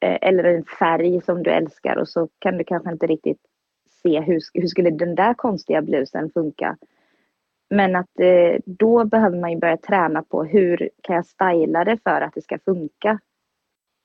Eh, 0.00 0.18
eller 0.20 0.44
en 0.44 0.64
färg 0.64 1.20
som 1.20 1.42
du 1.42 1.50
älskar 1.50 1.96
och 1.96 2.08
så 2.08 2.28
kan 2.38 2.58
du 2.58 2.64
kanske 2.64 2.92
inte 2.92 3.06
riktigt 3.06 3.40
se 4.02 4.20
hur, 4.20 4.40
hur 4.54 4.66
skulle 4.66 4.90
den 4.90 5.14
där 5.14 5.34
konstiga 5.34 5.82
blusen 5.82 6.30
funka. 6.30 6.76
Men 7.70 7.96
att 7.96 8.20
eh, 8.20 8.60
då 8.66 9.04
behöver 9.04 9.40
man 9.40 9.52
ju 9.52 9.58
börja 9.58 9.76
träna 9.76 10.22
på 10.22 10.44
hur 10.44 10.90
kan 11.02 11.16
jag 11.16 11.26
styla 11.26 11.84
det 11.84 11.98
för 12.02 12.20
att 12.20 12.34
det 12.34 12.42
ska 12.42 12.58
funka. 12.58 13.18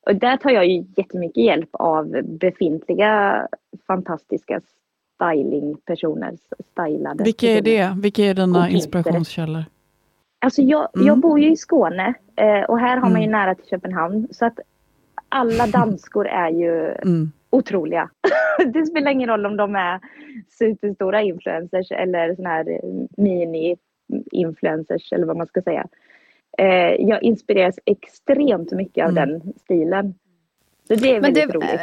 Och 0.06 0.16
där 0.16 0.38
tar 0.38 0.50
jag 0.50 0.68
ju 0.68 0.86
jättemycket 0.98 1.44
hjälp 1.44 1.70
av 1.72 2.22
befintliga 2.24 3.48
fantastiska 3.88 4.62
stylingpersoner, 5.20 6.38
stylade 6.72 7.24
Vilka 7.24 7.48
är 7.48 7.62
det? 7.62 7.94
Vilka 7.98 8.24
är 8.24 8.34
dina 8.34 8.70
inspirationskällor? 8.70 9.64
Alltså 10.40 10.62
jag, 10.62 10.88
mm. 10.96 11.08
jag 11.08 11.18
bor 11.18 11.40
ju 11.40 11.52
i 11.52 11.58
Skåne 11.58 12.14
eh, 12.36 12.62
och 12.62 12.80
här 12.80 12.98
har 12.98 13.10
man 13.10 13.22
ju 13.22 13.28
mm. 13.28 13.40
nära 13.40 13.56
till 13.56 13.70
Köpenhamn 13.70 14.28
så 14.32 14.46
att 14.46 14.60
alla 15.30 15.68
danskor 15.68 16.28
är 16.28 16.50
ju 16.50 16.92
mm. 16.92 17.32
otroliga. 17.50 18.10
det 18.74 18.86
spelar 18.86 19.12
ingen 19.12 19.30
roll 19.30 19.46
om 19.46 19.58
de 19.58 19.76
är 19.76 20.00
superstora 20.50 21.22
influencers 21.22 21.92
eller 21.92 22.36
såna 22.36 22.50
här 22.50 22.70
eh, 22.70 22.80
mini-influencers 23.18 25.14
eller 25.14 25.26
vad 25.26 25.38
man 25.38 25.48
ska 25.48 25.62
säga. 25.62 25.88
Eh, 26.58 27.08
jag 27.08 27.24
inspireras 27.24 27.76
extremt 27.86 28.72
mycket 28.72 29.06
av 29.06 29.10
mm. 29.10 29.30
den 29.30 29.54
stilen. 29.64 30.14
Så 30.88 30.96
det 30.96 31.10
är 31.10 31.14
Men 31.14 31.22
väldigt 31.22 31.48
det, 31.48 31.54
roligt. 31.54 31.82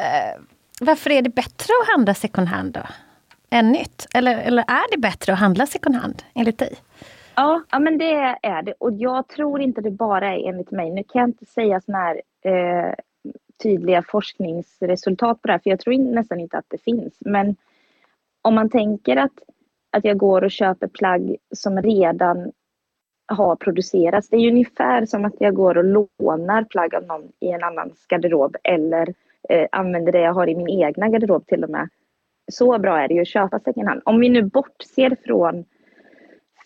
varför 0.81 1.11
är 1.11 1.23
det 1.23 1.35
bättre 1.35 1.73
att 1.83 1.89
handla 1.93 2.15
second 2.15 2.49
hand 2.49 2.73
då? 2.73 2.81
Än 3.51 3.73
nytt? 3.73 4.07
Eller, 4.15 4.39
eller 4.39 4.63
är 4.63 4.91
det 4.91 4.99
bättre 4.99 5.33
att 5.33 5.39
handla 5.39 5.67
second 5.67 5.97
hand, 5.97 6.23
enligt 6.35 6.59
dig? 6.59 6.77
Ja, 7.35 7.63
ja, 7.71 7.79
men 7.79 7.99
det 7.99 8.39
är 8.43 8.63
det. 8.63 8.75
Och 8.79 8.93
jag 8.93 9.29
tror 9.29 9.61
inte 9.61 9.81
det 9.81 9.91
bara 9.91 10.35
är 10.35 10.49
enligt 10.49 10.71
mig. 10.71 10.91
Nu 10.91 11.03
kan 11.03 11.21
jag 11.21 11.29
inte 11.29 11.47
säga 11.47 11.81
sådana 11.81 12.05
här 12.05 12.23
eh, 12.45 12.95
tydliga 13.63 14.03
forskningsresultat 14.03 15.43
på 15.43 15.47
det 15.47 15.53
här, 15.53 15.61
för 15.61 15.71
jag 15.71 15.81
tror 15.81 16.15
nästan 16.15 16.41
inte 16.41 16.59
att 16.59 16.65
det 16.69 16.83
finns. 16.83 17.15
Men 17.21 17.57
om 18.43 18.55
man 18.55 18.71
tänker 18.71 19.17
att, 19.17 19.33
att 19.91 20.05
jag 20.05 20.17
går 20.17 20.45
och 20.45 20.51
köper 20.51 20.87
plagg 20.87 21.37
som 21.55 21.83
redan 21.83 22.53
har 23.27 23.57
producerats. 23.57 24.29
Det 24.29 24.37
är 24.37 24.41
ju 24.41 24.51
ungefär 24.51 25.07
som 25.07 25.25
att 25.25 25.35
jag 25.39 25.55
går 25.55 25.79
och 25.79 25.85
lånar 25.85 26.65
plagg 26.65 26.95
av 26.95 27.03
någon 27.03 27.33
i 27.41 27.49
en 27.49 27.65
annans 27.65 28.07
garderob 28.09 28.57
eller 28.63 29.15
eh, 29.49 29.67
använder 29.73 30.13
det 30.13 30.21
jag 30.21 30.33
har 30.33 30.49
i 30.49 30.55
min 30.55 30.85
egna 30.85 31.09
garderob 31.09 31.47
till 31.47 31.65
och 31.65 31.71
med 31.71 31.89
så 32.53 32.79
bra 32.79 32.99
är 32.99 33.09
det 33.09 33.15
ju 33.15 33.21
att 33.21 33.29
köpa 33.29 33.59
second 33.59 33.89
hand. 33.89 34.03
Om 34.05 34.21
vi 34.21 34.29
nu 34.29 34.43
bortser 34.43 35.17
från 35.25 35.65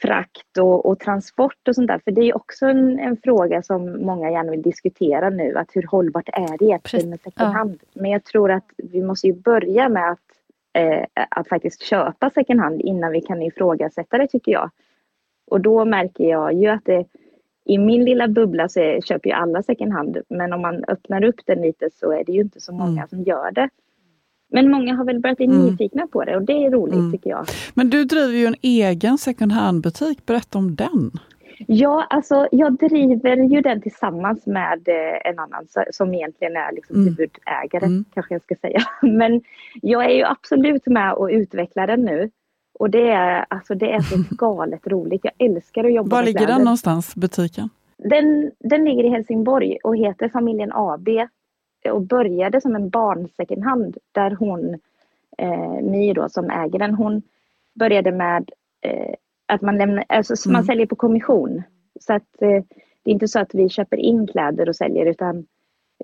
frakt 0.01 0.59
och, 0.59 0.87
och, 0.87 0.99
transport 0.99 1.69
och 1.69 1.75
sånt 1.75 1.89
där. 1.89 2.01
För 2.05 2.11
det 2.11 2.21
är 2.21 2.37
också 2.37 2.67
en, 2.67 2.99
en, 2.99 3.17
fråga 3.17 3.63
som 3.63 4.05
många 4.05 4.31
gärna 4.31 4.51
vill 4.51 4.63
diskutera 4.63 5.31
nu. 5.31 5.57
Att 5.57 5.71
hur 5.73 5.83
hållbart 5.83 6.29
är 6.29 6.59
det 6.59 6.65
egentligen 6.65 7.11
med 7.11 7.21
second 7.21 7.53
hand? 7.53 7.79
Ja. 7.81 8.01
Men 8.03 8.11
jag 8.11 8.25
tror 8.25 8.51
att 8.51 8.67
vi 8.77 9.03
måste 9.03 9.27
ju 9.27 9.33
börja 9.33 9.89
med 9.89 10.11
att, 10.11 10.19
eh, 10.73 11.07
att 11.31 11.49
faktiskt 11.49 11.83
köpa 11.83 12.31
second 12.31 12.61
hand 12.61 12.81
innan 12.81 13.13
vi 13.13 13.21
kan 13.21 13.43
ifrågasätta 13.43 14.19
det 14.19 14.29
tycker 14.29 14.53
jag. 14.53 14.71
Och 15.47 15.61
då 15.61 15.85
märker 15.85 16.25
jag 16.25 16.53
ju 16.53 16.69
att 16.69 16.85
det, 16.85 17.05
i 17.65 17.79
min 17.79 18.05
lilla 18.05 18.29
bubbla 18.29 18.69
så 18.69 18.81
är, 18.81 19.01
köper 19.01 19.31
ju 19.31 19.35
alla 19.35 19.63
second 19.63 19.93
hand. 19.93 20.19
Men 20.29 20.53
om 20.53 20.61
man 20.61 20.85
öppnar 20.89 21.25
upp 21.25 21.41
den 21.47 21.63
lite 21.63 21.89
så 21.93 22.13
är 22.13 22.25
det 22.25 22.33
ju 22.33 22.41
inte 22.41 22.61
så 22.61 22.73
många 22.73 22.91
mm. 22.91 23.09
som 23.09 23.23
gör 23.23 23.51
det. 23.51 23.69
Men 24.51 24.71
många 24.71 24.95
har 24.95 25.05
väl 25.05 25.21
börjat 25.21 25.37
bli 25.37 25.47
mm. 25.47 25.67
nyfikna 25.67 26.07
på 26.07 26.25
det 26.25 26.37
och 26.37 26.43
det 26.43 26.65
är 26.65 26.71
roligt 26.71 26.95
mm. 26.95 27.13
tycker 27.13 27.31
jag. 27.31 27.47
Men 27.75 27.91
du 27.91 28.05
driver 28.05 28.39
ju 28.39 28.47
en 28.47 28.57
egen 28.63 29.19
second 29.19 29.53
hand-butik, 29.53 30.27
berätta 30.27 30.59
om 30.59 30.77
den. 30.77 31.11
Ja, 31.67 32.07
alltså 32.11 32.49
jag 32.53 32.79
driver 32.79 33.37
ju 33.37 33.61
den 33.61 33.81
tillsammans 33.83 34.47
med 34.47 34.89
eh, 34.89 35.31
en 35.31 35.39
annan 35.39 35.67
som 35.91 36.15
egentligen 36.15 36.57
är 36.57 36.73
liksom 36.73 36.97
mm. 36.97 37.09
huvudägare, 37.09 37.87
mm. 37.87 38.05
kanske 38.15 38.35
jag 38.35 38.43
ska 38.43 38.55
säga. 38.55 38.81
Men 39.03 39.43
jag 39.83 40.05
är 40.05 40.15
ju 40.15 40.25
absolut 40.25 40.87
med 40.87 41.13
och 41.13 41.29
utvecklar 41.33 41.87
den 41.87 42.01
nu. 42.01 42.31
Och 42.79 42.91
det 42.91 43.09
är, 43.09 43.45
alltså, 43.49 43.75
det 43.75 43.93
är 43.93 44.01
så 44.01 44.17
galet 44.31 44.87
roligt. 44.87 45.21
Jag 45.25 45.49
älskar 45.49 45.85
att 45.85 45.95
jobba 45.95 46.17
Var 46.17 46.23
med 46.23 46.27
ligger 46.27 46.47
den 46.47 46.63
någonstans, 46.63 47.15
butiken? 47.15 47.69
Den, 47.99 48.51
den 48.59 48.85
ligger 48.85 49.05
i 49.05 49.09
Helsingborg 49.09 49.79
och 49.85 49.97
heter 49.97 50.29
Familjen 50.29 50.73
AB 50.73 51.09
och 51.89 52.03
började 52.03 52.61
som 52.61 52.75
en 52.75 52.91
barn 52.91 53.29
second 53.37 53.65
hand 53.65 53.97
där 54.13 54.31
hon, 54.31 54.75
eh, 55.39 55.83
My 55.83 56.13
då 56.13 56.29
som 56.29 56.51
äger 56.51 56.79
den, 56.79 56.95
hon 56.95 57.23
började 57.75 58.13
med 58.13 58.51
eh, 58.83 59.15
att 59.47 59.63
man, 59.63 59.79
lämnar, 59.79 60.05
alltså, 60.09 60.49
mm. 60.49 60.53
man 60.53 60.65
säljer 60.65 60.87
på 60.87 60.97
kommission. 60.97 61.63
Så 62.01 62.13
att 62.13 62.43
eh, 62.43 62.65
det 63.03 63.11
är 63.11 63.13
inte 63.13 63.29
så 63.29 63.41
att 63.41 63.55
vi 63.55 63.69
köper 63.69 63.97
in 63.97 64.27
kläder 64.27 64.69
och 64.69 64.77
säljer 64.77 65.07
utan 65.07 65.47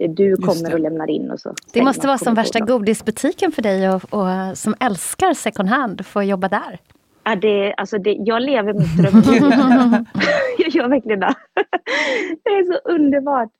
eh, 0.00 0.10
du 0.10 0.36
kommer 0.36 0.74
och 0.74 0.80
lämnar 0.80 1.10
in 1.10 1.30
och 1.30 1.40
så. 1.40 1.54
Det 1.72 1.82
måste 1.82 2.06
vara 2.06 2.18
som 2.18 2.34
värsta 2.34 2.60
godisbutiken 2.60 3.52
för 3.52 3.62
dig 3.62 3.90
och, 3.90 4.02
och, 4.14 4.58
som 4.58 4.74
älskar 4.80 5.34
second 5.34 5.68
hand, 5.68 6.06
få 6.06 6.22
jobba 6.22 6.48
där. 6.48 6.80
Ja, 7.24 7.36
det, 7.36 7.74
alltså 7.74 7.98
det, 7.98 8.12
jag 8.12 8.42
lever 8.42 8.72
mitt 8.72 8.96
drömliv. 8.96 9.42
jag 10.58 10.68
gör 10.68 10.88
verkligen 10.88 11.20
det. 11.20 11.34
det 12.44 12.50
är 12.50 12.64
så 12.64 12.88
underbart. 12.88 13.50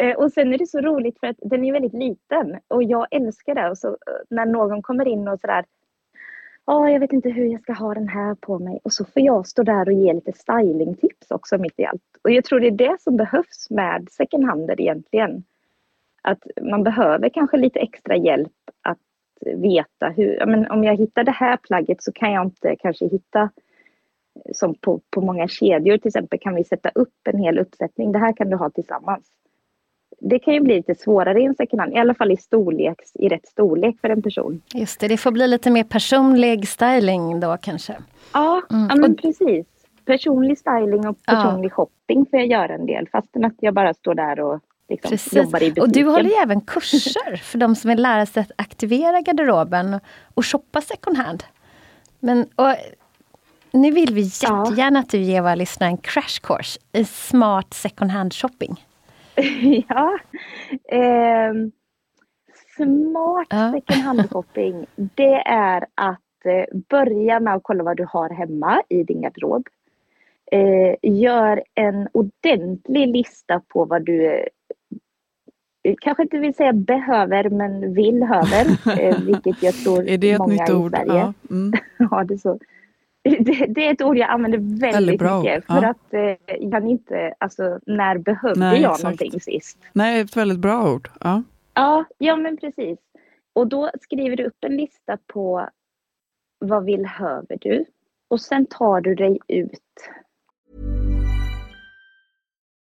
Eh, 0.00 0.16
och 0.16 0.32
sen 0.32 0.52
är 0.52 0.58
det 0.58 0.66
så 0.66 0.80
roligt 0.80 1.20
för 1.20 1.26
att 1.26 1.36
den 1.40 1.64
är 1.64 1.72
väldigt 1.72 1.94
liten 1.94 2.58
och 2.68 2.82
jag 2.82 3.06
älskar 3.10 3.54
det. 3.54 3.70
Och 3.70 3.78
så, 3.78 3.88
eh, 3.88 3.94
när 4.30 4.46
någon 4.46 4.82
kommer 4.82 5.08
in 5.08 5.28
och 5.28 5.40
sådär 5.40 5.64
Ja, 6.66 6.90
jag 6.90 7.00
vet 7.00 7.12
inte 7.12 7.30
hur 7.30 7.44
jag 7.44 7.60
ska 7.60 7.72
ha 7.72 7.94
den 7.94 8.08
här 8.08 8.34
på 8.34 8.58
mig. 8.58 8.80
Och 8.82 8.92
så 8.92 9.04
får 9.04 9.22
jag 9.22 9.46
stå 9.46 9.62
där 9.62 9.88
och 9.88 9.92
ge 9.92 10.12
lite 10.12 10.32
stylingtips 10.32 11.30
också 11.30 11.58
mitt 11.58 11.80
i 11.80 11.84
allt. 11.84 12.02
Och 12.22 12.30
jag 12.30 12.44
tror 12.44 12.60
det 12.60 12.66
är 12.66 12.70
det 12.70 12.96
som 13.00 13.16
behövs 13.16 13.70
med 13.70 14.08
second 14.10 14.44
hand 14.44 14.70
egentligen. 14.70 15.44
Att 16.22 16.46
man 16.62 16.82
behöver 16.82 17.28
kanske 17.28 17.56
lite 17.56 17.78
extra 17.78 18.16
hjälp 18.16 18.52
att 18.82 18.98
veta 19.56 20.08
hur, 20.08 20.46
men 20.46 20.70
om 20.70 20.84
jag 20.84 20.96
hittar 20.96 21.24
det 21.24 21.30
här 21.30 21.56
plagget 21.56 22.02
så 22.02 22.12
kan 22.12 22.32
jag 22.32 22.46
inte 22.46 22.76
kanske 22.76 23.08
hitta 23.08 23.40
eh, 23.40 24.52
som 24.52 24.74
på, 24.74 25.00
på 25.10 25.20
många 25.20 25.48
kedjor 25.48 25.98
till 25.98 26.08
exempel 26.08 26.38
kan 26.38 26.54
vi 26.54 26.64
sätta 26.64 26.90
upp 26.94 27.28
en 27.28 27.38
hel 27.38 27.58
uppsättning. 27.58 28.12
Det 28.12 28.18
här 28.18 28.32
kan 28.32 28.50
du 28.50 28.56
ha 28.56 28.70
tillsammans 28.70 29.30
det 30.20 30.38
kan 30.38 30.54
ju 30.54 30.60
bli 30.60 30.74
lite 30.74 30.94
svårare 30.94 31.40
i 31.40 31.44
en 31.44 31.54
second 31.54 31.80
hand, 31.80 31.92
i 31.92 31.96
alla 31.96 32.14
fall 32.14 32.32
i 32.32 32.36
storleks, 32.36 33.10
i 33.14 33.28
rätt 33.28 33.46
storlek 33.46 34.00
för 34.00 34.08
en 34.08 34.22
person. 34.22 34.62
Just 34.74 35.00
det, 35.00 35.08
det 35.08 35.16
får 35.16 35.30
bli 35.30 35.48
lite 35.48 35.70
mer 35.70 35.84
personlig 35.84 36.68
styling 36.68 37.40
då 37.40 37.56
kanske. 37.62 37.96
Ja, 38.32 38.62
mm. 38.70 39.00
men 39.00 39.16
precis. 39.16 39.66
Personlig 40.04 40.58
styling 40.58 41.08
och 41.08 41.22
personlig 41.26 41.70
ja. 41.70 41.74
shopping 41.74 42.26
får 42.30 42.38
jag 42.38 42.48
göra 42.48 42.74
en 42.74 42.86
del 42.86 43.08
fastän 43.08 43.44
att 43.44 43.54
jag 43.60 43.74
bara 43.74 43.94
står 43.94 44.14
där 44.14 44.40
och 44.40 44.60
liksom 44.88 45.38
jobbar 45.38 45.62
i 45.62 45.70
butiken. 45.70 45.82
Och 45.82 45.92
du 45.92 46.04
håller 46.04 46.30
ju 46.30 46.36
även 46.36 46.60
kurser 46.60 47.36
för 47.36 47.58
de 47.58 47.76
som 47.76 47.88
vill 47.88 48.02
lära 48.02 48.26
sig 48.26 48.40
att 48.40 48.52
aktivera 48.56 49.20
garderoben 49.20 50.00
och 50.34 50.46
shoppa 50.46 50.80
second 50.80 51.16
hand. 51.16 51.44
Men, 52.20 52.46
och, 52.54 52.74
nu 53.72 53.90
vill 53.90 54.14
vi 54.14 54.20
jättegärna 54.20 54.98
ja. 54.98 55.00
att 55.00 55.10
du 55.10 55.18
ger 55.18 55.42
våra 55.42 55.54
lyssnare 55.54 55.90
en 55.90 55.96
crash 55.96 56.40
course 56.42 56.80
i 56.92 57.04
smart 57.04 57.74
second 57.74 58.10
hand 58.10 58.34
shopping. 58.34 58.84
ja. 59.88 60.18
Eh, 60.88 61.52
smart 62.76 63.46
ja. 63.50 63.72
second 63.72 64.02
hand 64.02 64.30
shopping, 64.30 64.86
det 64.96 65.42
är 65.46 65.86
att 65.94 66.44
eh, 66.44 66.78
börja 66.88 67.40
med 67.40 67.54
att 67.54 67.62
kolla 67.62 67.84
vad 67.84 67.96
du 67.96 68.06
har 68.08 68.30
hemma 68.30 68.82
i 68.88 69.02
din 69.02 69.20
garderob. 69.20 69.68
Eh, 70.52 70.94
gör 71.02 71.62
en 71.74 72.08
ordentlig 72.12 73.08
lista 73.08 73.62
på 73.68 73.84
vad 73.84 74.04
du 74.04 74.26
eh, 75.82 75.94
kanske 76.00 76.22
inte 76.22 76.38
vill 76.38 76.54
säga 76.54 76.72
behöver 76.72 77.50
men 77.50 77.94
vill 77.94 78.22
höver. 78.22 78.66
Eh, 79.00 79.20
vilket 79.20 79.62
jag 79.62 79.74
tror 79.74 80.08
är 80.08 80.18
det 80.18 80.30
ett 80.30 80.38
många 80.38 80.52
nytt 80.52 80.70
ord? 80.70 80.94
i 80.94 80.96
Sverige 80.96 81.12
ja. 81.18 81.32
Mm. 81.50 81.72
ja, 81.98 82.24
det 82.24 82.38
så. 82.38 82.58
Det, 83.40 83.66
det, 83.66 83.86
är 83.86 83.92
ett 83.92 84.02
ord 84.02 84.16
jag 84.16 84.30
använder 84.30 84.58
väldigt, 84.58 84.94
väldigt 84.94 85.18
bra. 85.18 85.42
mycket. 85.42 85.66
För 85.66 85.82
ja. 85.82 85.88
att 85.88 86.14
eh, 86.14 86.56
jag 86.60 86.72
kan 86.72 86.88
inte, 86.88 87.34
alltså 87.38 87.78
när 87.86 88.18
behövde 88.18 88.60
Nej, 88.60 88.80
jag 88.80 88.90
exakt. 88.90 89.02
någonting 89.02 89.40
sist? 89.40 89.78
Nej, 89.92 90.20
ett 90.20 90.36
väldigt 90.36 90.58
bra 90.58 90.92
ord. 90.92 91.10
Ja. 91.20 91.42
ja, 91.74 92.04
ja 92.18 92.36
men 92.36 92.56
precis. 92.56 92.98
Och 93.52 93.66
då 93.66 93.90
skriver 94.00 94.36
du 94.36 94.44
upp 94.44 94.64
en 94.64 94.76
lista 94.76 95.18
på 95.26 95.68
vad 96.58 96.84
vill 96.84 97.06
höver 97.06 97.58
du? 97.60 97.84
Och 98.28 98.40
sen 98.40 98.66
tar 98.66 99.00
du 99.00 99.14
dig 99.14 99.38
ut. 99.48 99.80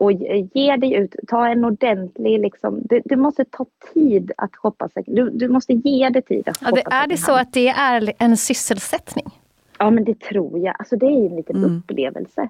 Och 0.00 0.12
ge 0.12 0.76
dig 0.76 0.94
ut, 0.94 1.14
ta 1.28 1.48
en 1.48 1.64
ordentlig 1.64 2.40
liksom, 2.40 2.80
det, 2.84 3.02
det 3.04 3.16
måste 3.16 3.44
ta 3.44 3.66
tid 3.94 4.32
att 4.36 4.56
shoppa 4.56 4.88
du, 5.06 5.30
du 5.30 5.48
måste 5.48 5.72
ge 5.72 6.08
dig 6.08 6.22
tid 6.22 6.48
att 6.48 6.56
shoppa 6.56 6.78
ja, 6.78 6.82
det, 6.90 6.96
Är 6.96 7.06
det 7.06 7.16
så 7.16 7.32
att 7.32 7.52
det 7.52 7.68
är 7.68 8.12
en 8.18 8.36
sysselsättning? 8.36 9.26
Ja 9.78 9.90
men 9.90 10.04
det 10.04 10.20
tror 10.20 10.58
jag, 10.58 10.76
alltså 10.78 10.96
det 10.96 11.06
är 11.06 11.26
en 11.26 11.36
liten 11.36 11.56
mm. 11.56 11.76
upplevelse 11.78 12.48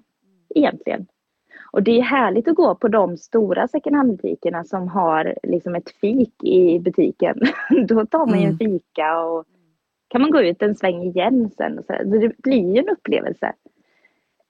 egentligen. 0.54 1.06
Och 1.72 1.82
det 1.82 1.98
är 1.98 2.02
härligt 2.02 2.48
att 2.48 2.54
gå 2.54 2.74
på 2.74 2.88
de 2.88 3.16
stora 3.16 3.68
second 3.68 3.96
hand-butikerna 3.96 4.64
som 4.64 4.88
har 4.88 5.34
liksom 5.42 5.74
ett 5.74 5.90
fik 5.90 6.44
i 6.44 6.78
butiken. 6.78 7.40
Då 7.88 8.06
tar 8.06 8.26
man 8.26 8.38
ju 8.38 8.44
en 8.44 8.50
mm. 8.50 8.58
fika 8.58 9.20
och 9.20 9.44
kan 10.08 10.20
man 10.20 10.30
gå 10.30 10.40
ut 10.40 10.62
en 10.62 10.74
sväng 10.74 11.02
igen 11.02 11.50
sen. 11.56 11.82
Så 11.86 11.92
det 11.92 12.32
blir 12.38 12.74
ju 12.74 12.78
en 12.78 12.88
upplevelse. 12.88 13.52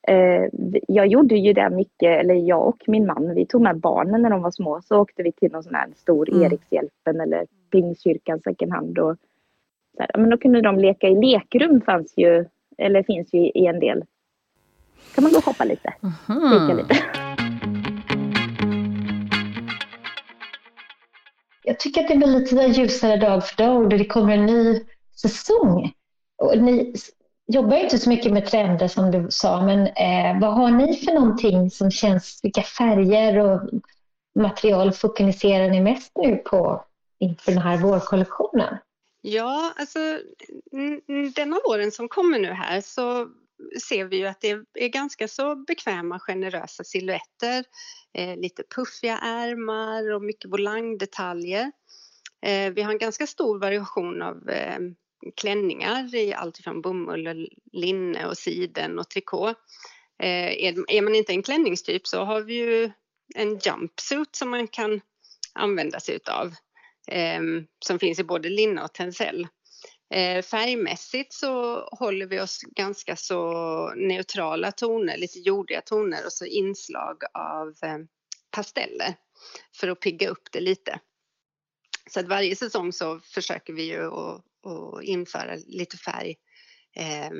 Eh, 0.08 0.44
jag 0.88 1.06
gjorde 1.06 1.34
ju 1.34 1.52
det 1.52 1.70
mycket, 1.70 2.20
eller 2.20 2.34
jag 2.34 2.68
och 2.68 2.82
min 2.86 3.06
man, 3.06 3.34
vi 3.34 3.46
tog 3.46 3.62
med 3.62 3.80
barnen 3.80 4.22
när 4.22 4.30
de 4.30 4.42
var 4.42 4.50
små. 4.50 4.80
Så 4.82 5.00
åkte 5.00 5.22
vi 5.22 5.32
till 5.32 5.52
någon 5.52 5.62
sån 5.62 5.74
här 5.74 5.88
stor 5.96 6.30
mm. 6.30 6.42
Erikshjälpen 6.42 7.20
eller 7.20 7.46
Pingstkyrkan 7.70 8.40
second 8.40 8.72
hand. 8.72 8.98
Och, 8.98 9.16
så 9.96 10.02
här, 10.02 10.10
men 10.18 10.30
då 10.30 10.38
kunde 10.38 10.60
de 10.60 10.78
leka 10.78 11.08
i 11.08 11.14
lekrum 11.14 11.80
fanns 11.80 12.14
ju, 12.16 12.44
eller 12.78 13.02
finns 13.02 13.34
ju 13.34 13.40
i 13.40 13.66
en 13.66 13.80
del 13.80 14.04
kan 15.14 15.24
man 15.24 15.32
gå 15.32 15.38
och 15.38 15.44
hoppa 15.44 15.64
lite. 15.64 15.94
Mm. 16.28 16.76
lite. 16.76 16.94
Jag 21.64 21.78
tycker 21.78 22.00
att 22.00 22.08
det 22.08 22.16
blir 22.16 22.26
lite 22.26 22.80
ljusare 22.80 23.16
dag 23.16 23.46
för 23.46 23.56
dag 23.56 23.82
och 23.82 23.88
det 23.88 24.04
kommer 24.04 24.34
en 24.34 24.46
ny 24.46 24.80
säsong. 25.16 25.92
Och 26.36 26.58
ni 26.58 26.94
jobbar 27.50 27.76
inte 27.76 27.98
så 27.98 28.08
mycket 28.08 28.32
med 28.32 28.46
trender 28.46 28.88
som 28.88 29.10
du 29.10 29.26
sa, 29.30 29.62
men 29.66 29.86
eh, 29.86 30.40
vad 30.40 30.54
har 30.54 30.70
ni 30.70 30.96
för 30.96 31.12
någonting 31.12 31.70
som 31.70 31.90
känns, 31.90 32.40
vilka 32.42 32.62
färger 32.62 33.38
och 33.38 33.70
material 34.34 34.92
fokuserar 34.92 35.70
ni 35.70 35.80
mest 35.80 36.12
nu 36.14 36.36
på 36.36 36.84
inför 37.18 37.52
den 37.52 37.62
här 37.62 37.78
vårkollektionen? 37.78 38.76
Ja, 39.22 39.72
alltså 39.76 39.98
denna 41.34 41.56
våren 41.68 41.92
som 41.92 42.08
kommer 42.08 42.38
nu 42.38 42.52
här 42.52 42.80
så 42.80 43.28
ser 43.88 44.04
vi 44.04 44.16
ju 44.16 44.26
att 44.26 44.40
det 44.40 44.50
är 44.74 44.88
ganska 44.88 45.28
så 45.28 45.56
bekväma 45.56 46.18
generösa 46.18 46.84
silhuetter. 46.84 47.64
Eh, 48.12 48.36
lite 48.36 48.62
puffiga 48.76 49.18
ärmar 49.18 50.12
och 50.14 50.22
mycket 50.22 50.50
volangdetaljer. 50.50 51.72
Eh, 52.46 52.72
vi 52.72 52.82
har 52.82 52.92
en 52.92 52.98
ganska 52.98 53.26
stor 53.26 53.58
variation 53.58 54.22
av 54.22 54.48
eh, 54.48 54.78
klänningar 55.36 56.14
i 56.14 56.34
allt 56.34 56.58
från 56.58 56.82
bomull, 56.82 57.26
och 57.26 57.48
linne 57.72 58.26
och 58.26 58.38
siden 58.38 58.98
och 58.98 59.10
trikå. 59.10 59.48
Eh, 60.22 60.64
är, 60.64 60.90
är 60.90 61.02
man 61.02 61.14
inte 61.14 61.32
en 61.32 61.42
klänningstyp 61.42 62.06
så 62.06 62.24
har 62.24 62.40
vi 62.40 62.54
ju 62.54 62.90
en 63.34 63.58
jumpsuit 63.58 64.36
som 64.36 64.50
man 64.50 64.68
kan 64.68 65.00
använda 65.52 66.00
sig 66.00 66.14
utav. 66.14 66.54
Eh, 67.08 67.40
som 67.84 67.98
finns 67.98 68.18
i 68.18 68.24
både 68.24 68.48
linne 68.48 68.82
och 68.82 68.92
tencel. 68.92 69.46
Eh, 70.14 70.42
färgmässigt 70.42 71.32
så 71.32 71.80
håller 71.92 72.26
vi 72.26 72.40
oss 72.40 72.60
ganska 72.60 73.16
så 73.16 73.92
neutrala 73.96 74.72
toner, 74.72 75.16
lite 75.16 75.38
jordiga 75.38 75.80
toner 75.80 76.26
och 76.26 76.32
så 76.32 76.44
inslag 76.44 77.16
av 77.34 77.68
eh, 77.68 77.98
pasteller 78.50 79.14
för 79.76 79.88
att 79.88 80.00
pigga 80.00 80.28
upp 80.28 80.52
det 80.52 80.60
lite. 80.60 81.00
Så 82.10 82.20
att 82.20 82.28
varje 82.28 82.56
säsong 82.56 82.92
så 82.92 83.20
försöker 83.20 83.72
vi 83.72 83.82
ju 83.82 84.06
att, 84.06 84.44
att 84.62 85.02
införa 85.02 85.56
lite 85.66 85.96
färg 85.96 86.36
eh, 86.96 87.30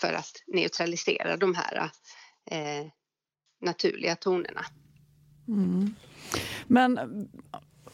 för 0.00 0.12
att 0.12 0.32
neutralisera 0.46 1.36
de 1.36 1.54
här 1.54 1.90
eh, 2.50 2.86
naturliga 3.60 4.16
tonerna. 4.16 4.64
Mm. 5.48 5.94
Men 6.66 6.98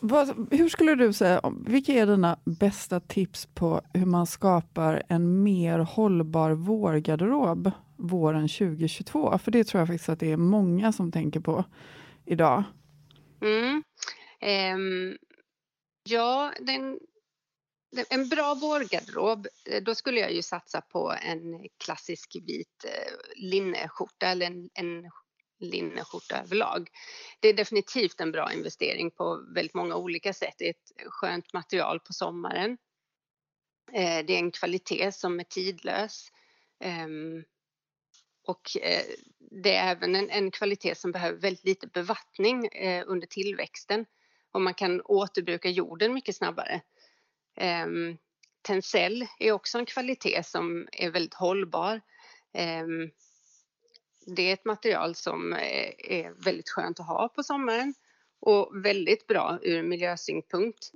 vad, 0.00 0.48
hur 0.50 0.68
skulle 0.68 0.94
du 0.94 1.12
säga, 1.12 1.40
vilka 1.66 1.92
är 1.92 2.06
dina 2.06 2.38
bästa 2.44 3.00
tips 3.00 3.46
på 3.46 3.80
hur 3.94 4.06
man 4.06 4.26
skapar 4.26 5.02
en 5.08 5.42
mer 5.42 5.78
hållbar 5.78 6.50
vårgarderob 6.50 7.70
våren 7.96 8.48
2022? 8.48 9.38
För 9.38 9.50
det 9.50 9.64
tror 9.64 9.80
jag 9.80 9.88
faktiskt 9.88 10.08
att 10.08 10.20
det 10.20 10.32
är 10.32 10.36
många 10.36 10.92
som 10.92 11.12
tänker 11.12 11.40
på 11.40 11.64
idag. 12.26 12.62
Mm. 13.42 13.82
Um, 14.74 15.16
ja, 16.08 16.52
den, 16.60 16.98
en 18.09 18.29
bra 18.29 18.55
vårgarderob, 18.55 19.46
eh, 19.66 19.83
då 19.83 19.94
skulle 19.94 20.20
jag 20.20 20.33
ju 20.33 20.42
satsa 20.42 20.81
på 20.81 21.14
en 21.22 21.68
klassisk 21.85 22.37
vit 22.46 22.85
eh, 22.85 23.12
linneskjorta 23.37 24.26
eller 24.26 24.46
en, 24.46 24.70
en 24.74 25.11
linneskjorta 25.59 26.40
överlag. 26.40 26.88
Det 27.40 27.48
är 27.48 27.55
definitivt 27.55 28.20
en 28.20 28.33
bra 28.33 28.53
investering 28.53 29.11
på 29.11 29.46
väldigt 29.55 29.74
många 29.74 29.96
olika 29.96 30.33
sätt. 30.33 30.55
Det 30.59 30.66
är 30.66 30.70
ett 30.70 31.12
skönt 31.12 31.53
material 31.53 32.00
på 32.00 32.12
sommaren. 32.12 32.79
Eh, 33.92 34.26
det 34.26 34.33
är 34.33 34.38
en 34.38 34.53
kvalitet 34.53 35.12
som 35.12 35.40
är 35.40 35.44
tidlös. 35.44 36.29
Ehm, 36.85 37.44
och 38.46 38.62
det 39.62 39.74
är 39.74 39.90
även 39.90 40.16
en, 40.16 40.31
en 40.31 40.50
kvalitet 40.50 40.94
som 40.94 41.12
behöver 41.12 41.38
väldigt 41.38 41.64
lite 41.64 41.87
bevattning 41.87 42.68
under 43.07 43.26
tillväxten 43.26 44.07
och 44.53 44.61
man 44.61 44.74
kan 44.74 45.00
återbruka 45.00 45.68
jorden 45.68 46.14
mycket 46.14 46.37
snabbare. 46.37 46.83
Um, 47.60 48.18
tencel 48.62 49.26
är 49.38 49.52
också 49.52 49.78
en 49.78 49.86
kvalitet 49.86 50.42
som 50.42 50.88
är 50.92 51.10
väldigt 51.10 51.34
hållbar. 51.34 52.00
Ehm, 52.52 53.10
det 54.36 54.42
är 54.42 54.52
ett 54.52 54.64
material 54.64 55.14
som 55.14 55.52
eh, 55.52 55.92
är 55.98 56.44
väldigt 56.44 56.70
skönt 56.70 57.00
att 57.00 57.06
ha 57.06 57.28
på 57.28 57.42
sommaren 57.42 57.94
och 58.40 58.84
väldigt 58.84 59.26
bra 59.26 59.58
ur 59.62 59.82
miljösynpunkt. 59.82 60.90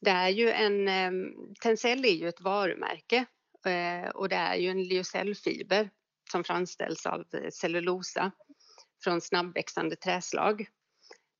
Det 0.00 0.10
är 0.10 0.28
ju 0.28 0.50
en, 0.50 0.88
ehm, 0.88 1.54
Tencel 1.60 2.04
är 2.04 2.14
ju 2.14 2.28
ett 2.28 2.40
varumärke 2.40 3.24
eh, 3.66 4.10
och 4.10 4.28
det 4.28 4.36
är 4.36 4.56
ju 4.56 4.68
en 4.68 4.82
lyocellfiber 4.82 5.90
som 6.32 6.44
framställs 6.44 7.06
av 7.06 7.24
cellulosa 7.50 8.32
från 9.04 9.20
snabbväxande 9.20 9.96
träslag. 9.96 10.66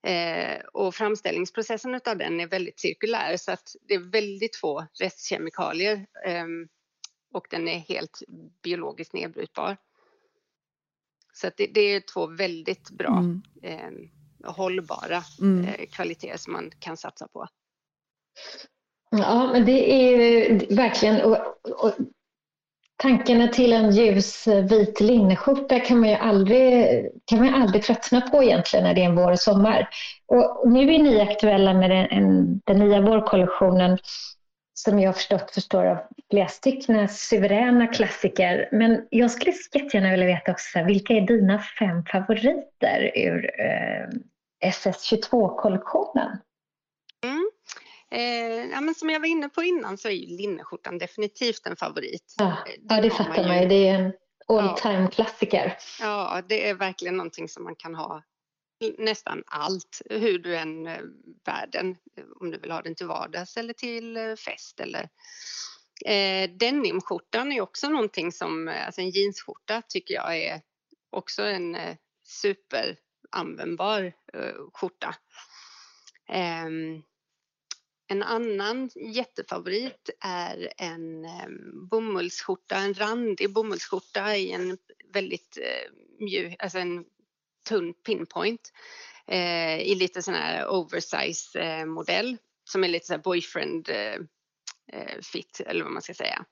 Eh, 0.06 0.58
och 0.72 0.94
framställningsprocessen 0.94 1.94
av 1.94 2.18
den 2.18 2.40
är 2.40 2.46
väldigt 2.46 2.80
cirkulär 2.80 3.36
så 3.36 3.52
att 3.52 3.76
det 3.88 3.94
är 3.94 4.10
väldigt 4.10 4.56
få 4.56 4.86
restkemikalier 5.00 6.06
eh, 6.24 6.46
och 7.34 7.46
den 7.50 7.68
är 7.68 7.78
helt 7.78 8.22
biologiskt 8.62 9.12
nedbrytbar. 9.12 9.76
Så 11.32 11.46
att 11.46 11.56
det, 11.56 11.66
det 11.66 11.80
är 11.80 12.00
två 12.00 12.26
väldigt 12.26 12.90
bra 12.90 13.18
mm. 13.18 13.42
eh, 13.62 14.50
hållbara 14.52 15.22
mm. 15.40 15.64
Eh, 15.64 15.86
kvaliteter 15.86 16.38
som 16.38 16.52
man 16.52 16.70
kan 16.78 16.96
satsa 16.96 17.28
på. 17.28 17.48
Ja, 19.10 19.52
men 19.52 19.66
det 19.66 19.92
är 19.92 20.76
verkligen 20.76 21.24
och, 21.24 21.38
och 21.84 21.94
tankarna 22.96 23.48
till 23.48 23.72
en 23.72 23.90
ljus 23.90 24.46
eh, 24.46 24.64
vit 24.64 25.00
linneskjorta 25.00 25.80
kan 25.80 26.00
man 26.00 26.08
ju 26.08 26.14
aldrig, 26.14 26.86
kan 27.24 27.38
man 27.38 27.54
aldrig 27.54 27.82
tröttna 27.82 28.20
på 28.20 28.42
egentligen 28.42 28.84
när 28.84 28.94
det 28.94 29.00
är 29.00 29.06
en 29.06 29.16
vår 29.16 29.32
och 29.32 29.40
sommar. 29.40 29.88
Och 30.26 30.70
nu 30.70 30.94
är 30.94 30.98
ni 30.98 31.20
aktuella 31.20 31.74
med 31.74 31.90
den, 31.90 32.06
en, 32.06 32.60
den 32.66 32.78
nya 32.78 33.00
vårkollektionen 33.00 33.98
som 34.74 35.00
jag 35.00 35.14
förstått 35.14 35.50
förstår 35.50 35.84
av 35.84 35.98
flera 36.30 36.48
stycken 36.48 37.08
suveräna 37.08 37.86
klassiker. 37.86 38.68
Men 38.72 39.06
jag 39.10 39.30
skulle 39.30 39.52
jättegärna 39.72 40.10
vilja 40.10 40.26
veta 40.26 40.52
också, 40.52 40.84
vilka 40.84 41.14
är 41.14 41.20
dina 41.20 41.58
fem 41.78 42.04
favoriter 42.12 43.12
ur 43.14 43.50
eh, 43.60 44.08
SS22-kollektionen? 44.70 46.38
Eh, 48.16 48.70
ja, 48.70 48.80
men 48.80 48.94
som 48.94 49.10
jag 49.10 49.20
var 49.20 49.26
inne 49.26 49.48
på 49.48 49.62
innan 49.62 49.98
så 49.98 50.08
är 50.08 50.12
ju 50.12 50.36
linneskjortan 50.36 50.98
definitivt 50.98 51.66
en 51.66 51.76
favorit. 51.76 52.34
Ja, 52.38 52.56
ja 52.88 53.00
det 53.00 53.10
fattar 53.10 53.48
man 53.48 53.62
ju. 53.62 53.68
Det 53.68 53.88
är 53.88 53.94
en 53.94 54.12
all 54.48 54.78
time 54.78 55.08
klassiker. 55.08 55.76
Ja, 56.00 56.42
det 56.48 56.68
är 56.68 56.74
verkligen 56.74 57.16
någonting 57.16 57.48
som 57.48 57.64
man 57.64 57.76
kan 57.76 57.94
ha 57.94 58.22
nästan 58.98 59.42
allt, 59.46 60.02
hur 60.10 60.38
du 60.38 60.56
än 60.56 60.84
bär 61.44 61.68
den. 61.72 61.96
Om 62.40 62.50
du 62.50 62.58
vill 62.58 62.70
ha 62.70 62.82
den 62.82 62.94
till 62.94 63.06
vardags 63.06 63.56
eller 63.56 63.72
till 63.72 64.16
eh, 64.16 64.34
fest 64.34 64.80
eller 64.80 65.08
eh, 66.06 66.50
denimskjortan 66.50 67.52
är 67.52 67.60
också 67.60 67.88
någonting 67.88 68.32
som, 68.32 68.68
alltså 68.86 69.00
en 69.00 69.10
jeansskjorta 69.10 69.82
tycker 69.88 70.14
jag 70.14 70.38
är 70.38 70.60
också 71.10 71.42
en 71.42 71.74
eh, 71.74 71.96
superanvändbar 72.24 74.12
eh, 74.32 74.54
skjorta. 74.72 75.14
Um, 76.66 77.02
en 78.08 78.22
annan 78.22 78.90
jättefavorit 78.94 80.10
är 80.20 80.72
en 80.76 81.24
ehm, 81.24 81.88
bomullsskjorta, 81.88 82.76
en 82.76 82.94
randig 82.94 83.52
bomullsskjorta 83.52 84.36
i 84.36 84.52
en 84.52 84.78
väldigt 85.12 85.58
eh, 85.60 85.92
mjuk, 86.24 86.56
alltså 86.58 86.78
en 86.78 87.04
tunn 87.68 87.94
pinpoint 87.94 88.72
eh, 89.26 89.78
i 89.78 89.94
lite 89.94 90.22
sån 90.22 90.34
här 90.34 90.68
oversize 90.68 91.60
eh, 91.60 91.86
modell 91.86 92.36
som 92.64 92.84
är 92.84 92.88
lite 92.88 93.06
så 93.06 93.12
här 93.12 93.20
boyfriend 93.20 93.88
eh, 93.88 94.14
eh 94.92 95.20
fit 95.32 95.60
eller 95.66 95.84
vad 95.84 95.92
man 95.92 96.02
ska 96.02 96.14
säga. 96.14 96.44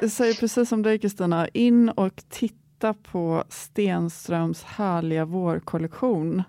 Jag 0.00 0.10
säger 0.10 0.34
precis 0.34 0.68
som 0.68 0.82
dig 0.82 0.98
Kristina, 0.98 1.48
in 1.48 1.88
och 1.88 2.22
titta 2.28 2.94
på 2.94 3.44
Stenströms 3.48 4.62
härliga 4.62 5.24
vårkollektion 5.24 6.42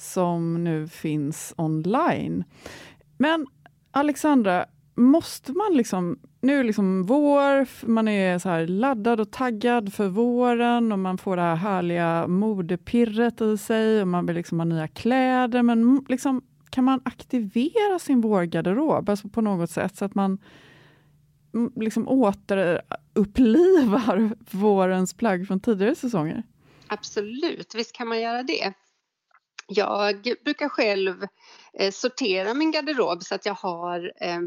som 0.00 0.64
nu 0.64 0.88
finns 0.88 1.54
online. 1.56 2.44
Men 3.18 3.46
Alexandra, 3.90 4.66
måste 4.94 5.52
man 5.52 5.76
liksom, 5.76 6.18
nu 6.40 6.54
är 6.54 6.58
det 6.58 6.64
liksom 6.64 7.02
vår, 7.02 7.86
man 7.86 8.08
är 8.08 8.38
så 8.38 8.48
här 8.48 8.66
laddad 8.66 9.20
och 9.20 9.30
taggad 9.30 9.92
för 9.92 10.08
våren 10.08 10.92
och 10.92 10.98
man 10.98 11.18
får 11.18 11.36
det 11.36 11.42
här 11.42 11.56
härliga 11.56 12.26
modepirret 12.26 13.40
i 13.40 13.58
sig 13.58 14.02
och 14.02 14.08
man 14.08 14.26
vill 14.26 14.36
liksom 14.36 14.60
ha 14.60 14.64
nya 14.64 14.88
kläder, 14.88 15.62
men 15.62 16.04
liksom, 16.08 16.42
kan 16.70 16.84
man 16.84 17.00
aktivera 17.04 17.98
sin 17.98 18.20
vårgarderob 18.20 19.08
alltså 19.08 19.28
på 19.28 19.40
något 19.40 19.70
sätt 19.70 19.96
så 19.96 20.04
att 20.04 20.14
man 20.14 20.38
liksom 21.76 22.08
återupplivar 22.08 24.30
vårens 24.56 25.14
plagg 25.14 25.46
från 25.46 25.60
tidigare 25.60 25.94
säsonger? 25.94 26.42
Absolut, 26.86 27.74
visst 27.74 27.96
kan 27.96 28.08
man 28.08 28.20
göra 28.20 28.42
det. 28.42 28.72
Jag 29.72 30.34
brukar 30.44 30.68
själv 30.68 31.26
eh, 31.72 31.90
sortera 31.90 32.54
min 32.54 32.70
garderob 32.70 33.22
så 33.22 33.34
att 33.34 33.46
jag 33.46 33.54
har, 33.54 34.12
eh, 34.20 34.40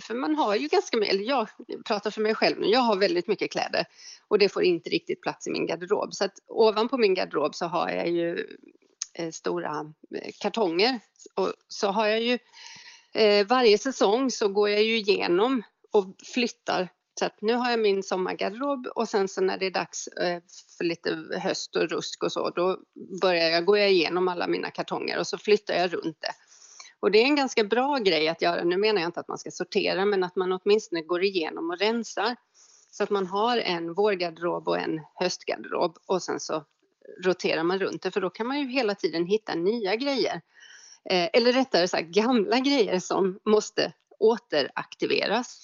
för 0.00 0.14
man 0.14 0.34
har 0.34 0.54
ju 0.56 0.68
ganska 0.68 0.96
mycket, 0.96 1.14
eller 1.14 1.24
jag 1.24 1.48
pratar 1.86 2.10
för 2.10 2.20
mig 2.20 2.34
själv 2.34 2.60
nu, 2.60 2.66
jag 2.66 2.80
har 2.80 2.96
väldigt 2.96 3.28
mycket 3.28 3.52
kläder 3.52 3.84
och 4.28 4.38
det 4.38 4.48
får 4.48 4.62
inte 4.62 4.90
riktigt 4.90 5.20
plats 5.22 5.46
i 5.46 5.50
min 5.50 5.66
garderob. 5.66 6.14
Så 6.14 6.24
att 6.24 6.32
ovanpå 6.48 6.98
min 6.98 7.14
garderob 7.14 7.54
så 7.54 7.66
har 7.66 7.88
jag 7.90 8.08
ju 8.08 8.46
eh, 9.14 9.30
stora 9.30 9.92
eh, 10.14 10.32
kartonger 10.40 11.00
och 11.34 11.52
så 11.68 11.88
har 11.88 12.06
jag 12.06 12.20
ju 12.20 12.38
eh, 13.14 13.46
varje 13.46 13.78
säsong 13.78 14.30
så 14.30 14.48
går 14.48 14.70
jag 14.70 14.82
ju 14.82 14.96
igenom 14.96 15.62
och 15.90 16.06
flyttar 16.34 16.88
så 17.18 17.24
att 17.24 17.42
nu 17.42 17.54
har 17.54 17.70
jag 17.70 17.80
min 17.80 18.02
sommargarderob 18.02 18.86
och 18.86 19.08
sen 19.08 19.28
så 19.28 19.40
när 19.40 19.58
det 19.58 19.66
är 19.66 19.70
dags 19.70 20.06
eh, 20.06 20.42
för 20.78 20.84
lite 20.84 21.24
höst 21.38 21.76
och 21.76 21.88
rusk 21.88 22.22
och 22.22 22.32
så, 22.32 22.50
då 22.50 22.78
börjar 23.20 23.50
jag, 23.50 23.64
går 23.64 23.78
jag 23.78 23.92
igenom 23.92 24.28
alla 24.28 24.46
mina 24.46 24.70
kartonger 24.70 25.18
och 25.18 25.26
så 25.26 25.38
flyttar 25.38 25.74
jag 25.74 25.94
runt 25.94 26.20
det. 26.20 26.32
Och 27.00 27.10
det 27.10 27.18
är 27.18 27.24
en 27.24 27.36
ganska 27.36 27.64
bra 27.64 27.98
grej 27.98 28.28
att 28.28 28.42
göra. 28.42 28.64
Nu 28.64 28.76
menar 28.76 29.00
jag 29.00 29.08
inte 29.08 29.20
att 29.20 29.28
man 29.28 29.38
ska 29.38 29.50
sortera, 29.50 30.04
men 30.04 30.24
att 30.24 30.36
man 30.36 30.52
åtminstone 30.52 31.02
går 31.02 31.22
igenom 31.24 31.70
och 31.70 31.78
rensar. 31.78 32.36
Så 32.90 33.02
att 33.02 33.10
man 33.10 33.26
har 33.26 33.58
en 33.58 33.94
vårgarderob 33.94 34.68
och 34.68 34.78
en 34.78 35.00
höstgarderob 35.14 35.98
och 36.06 36.22
sen 36.22 36.40
så 36.40 36.64
roterar 37.24 37.62
man 37.62 37.78
runt 37.78 38.02
det, 38.02 38.10
för 38.10 38.20
då 38.20 38.30
kan 38.30 38.46
man 38.46 38.60
ju 38.60 38.68
hela 38.68 38.94
tiden 38.94 39.26
hitta 39.26 39.54
nya 39.54 39.96
grejer. 39.96 40.40
Eh, 41.10 41.28
eller 41.32 41.52
rättare 41.52 41.88
sagt 41.88 42.08
gamla 42.08 42.58
grejer 42.58 42.98
som 42.98 43.38
måste 43.44 43.92
återaktiveras. 44.18 45.60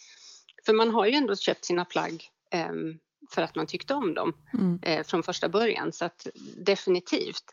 För 0.67 0.73
man 0.73 0.91
har 0.91 1.07
ju 1.07 1.13
ändå 1.13 1.37
köpt 1.37 1.65
sina 1.65 1.85
plagg 1.85 2.25
eh, 2.53 2.73
för 3.31 3.43
att 3.43 3.55
man 3.55 3.67
tyckte 3.67 3.95
om 3.95 4.15
dem 4.15 4.33
mm. 4.55 4.79
eh, 4.83 5.05
från 5.05 5.23
första 5.23 5.49
början, 5.49 5.93
så 5.93 6.05
att 6.05 6.27
definitivt. 6.57 7.45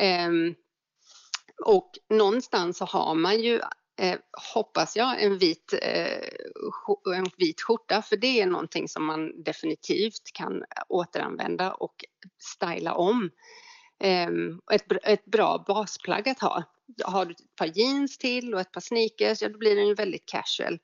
Ehm, 0.00 0.54
och 1.64 1.90
någonstans 2.08 2.78
så 2.78 2.84
har 2.84 3.14
man 3.14 3.40
ju, 3.40 3.60
eh, 4.00 4.18
hoppas 4.54 4.96
jag, 4.96 5.22
en 5.22 5.38
vit, 5.38 5.74
eh, 5.82 7.14
en 7.16 7.26
vit 7.36 7.60
skjorta 7.60 8.02
för 8.02 8.16
det 8.16 8.40
är 8.40 8.46
någonting 8.46 8.88
som 8.88 9.04
man 9.04 9.42
definitivt 9.42 10.32
kan 10.34 10.64
återanvända 10.88 11.72
och 11.72 12.04
styla 12.38 12.94
om. 12.94 13.30
Eh, 14.00 14.28
ett, 14.72 14.84
ett 15.02 15.24
bra 15.24 15.64
basplagg 15.66 16.28
att 16.28 16.40
ha. 16.40 16.62
Har 17.04 17.24
du 17.24 17.32
ett 17.32 17.56
par 17.56 17.78
jeans 17.78 18.18
till 18.18 18.54
och 18.54 18.60
ett 18.60 18.72
par 18.72 18.80
sneakers, 18.80 19.42
ja 19.42 19.48
då 19.48 19.58
blir 19.58 19.76
den 19.76 19.86
ju 19.86 19.94
väldigt 19.94 20.26
casual. 20.26 20.78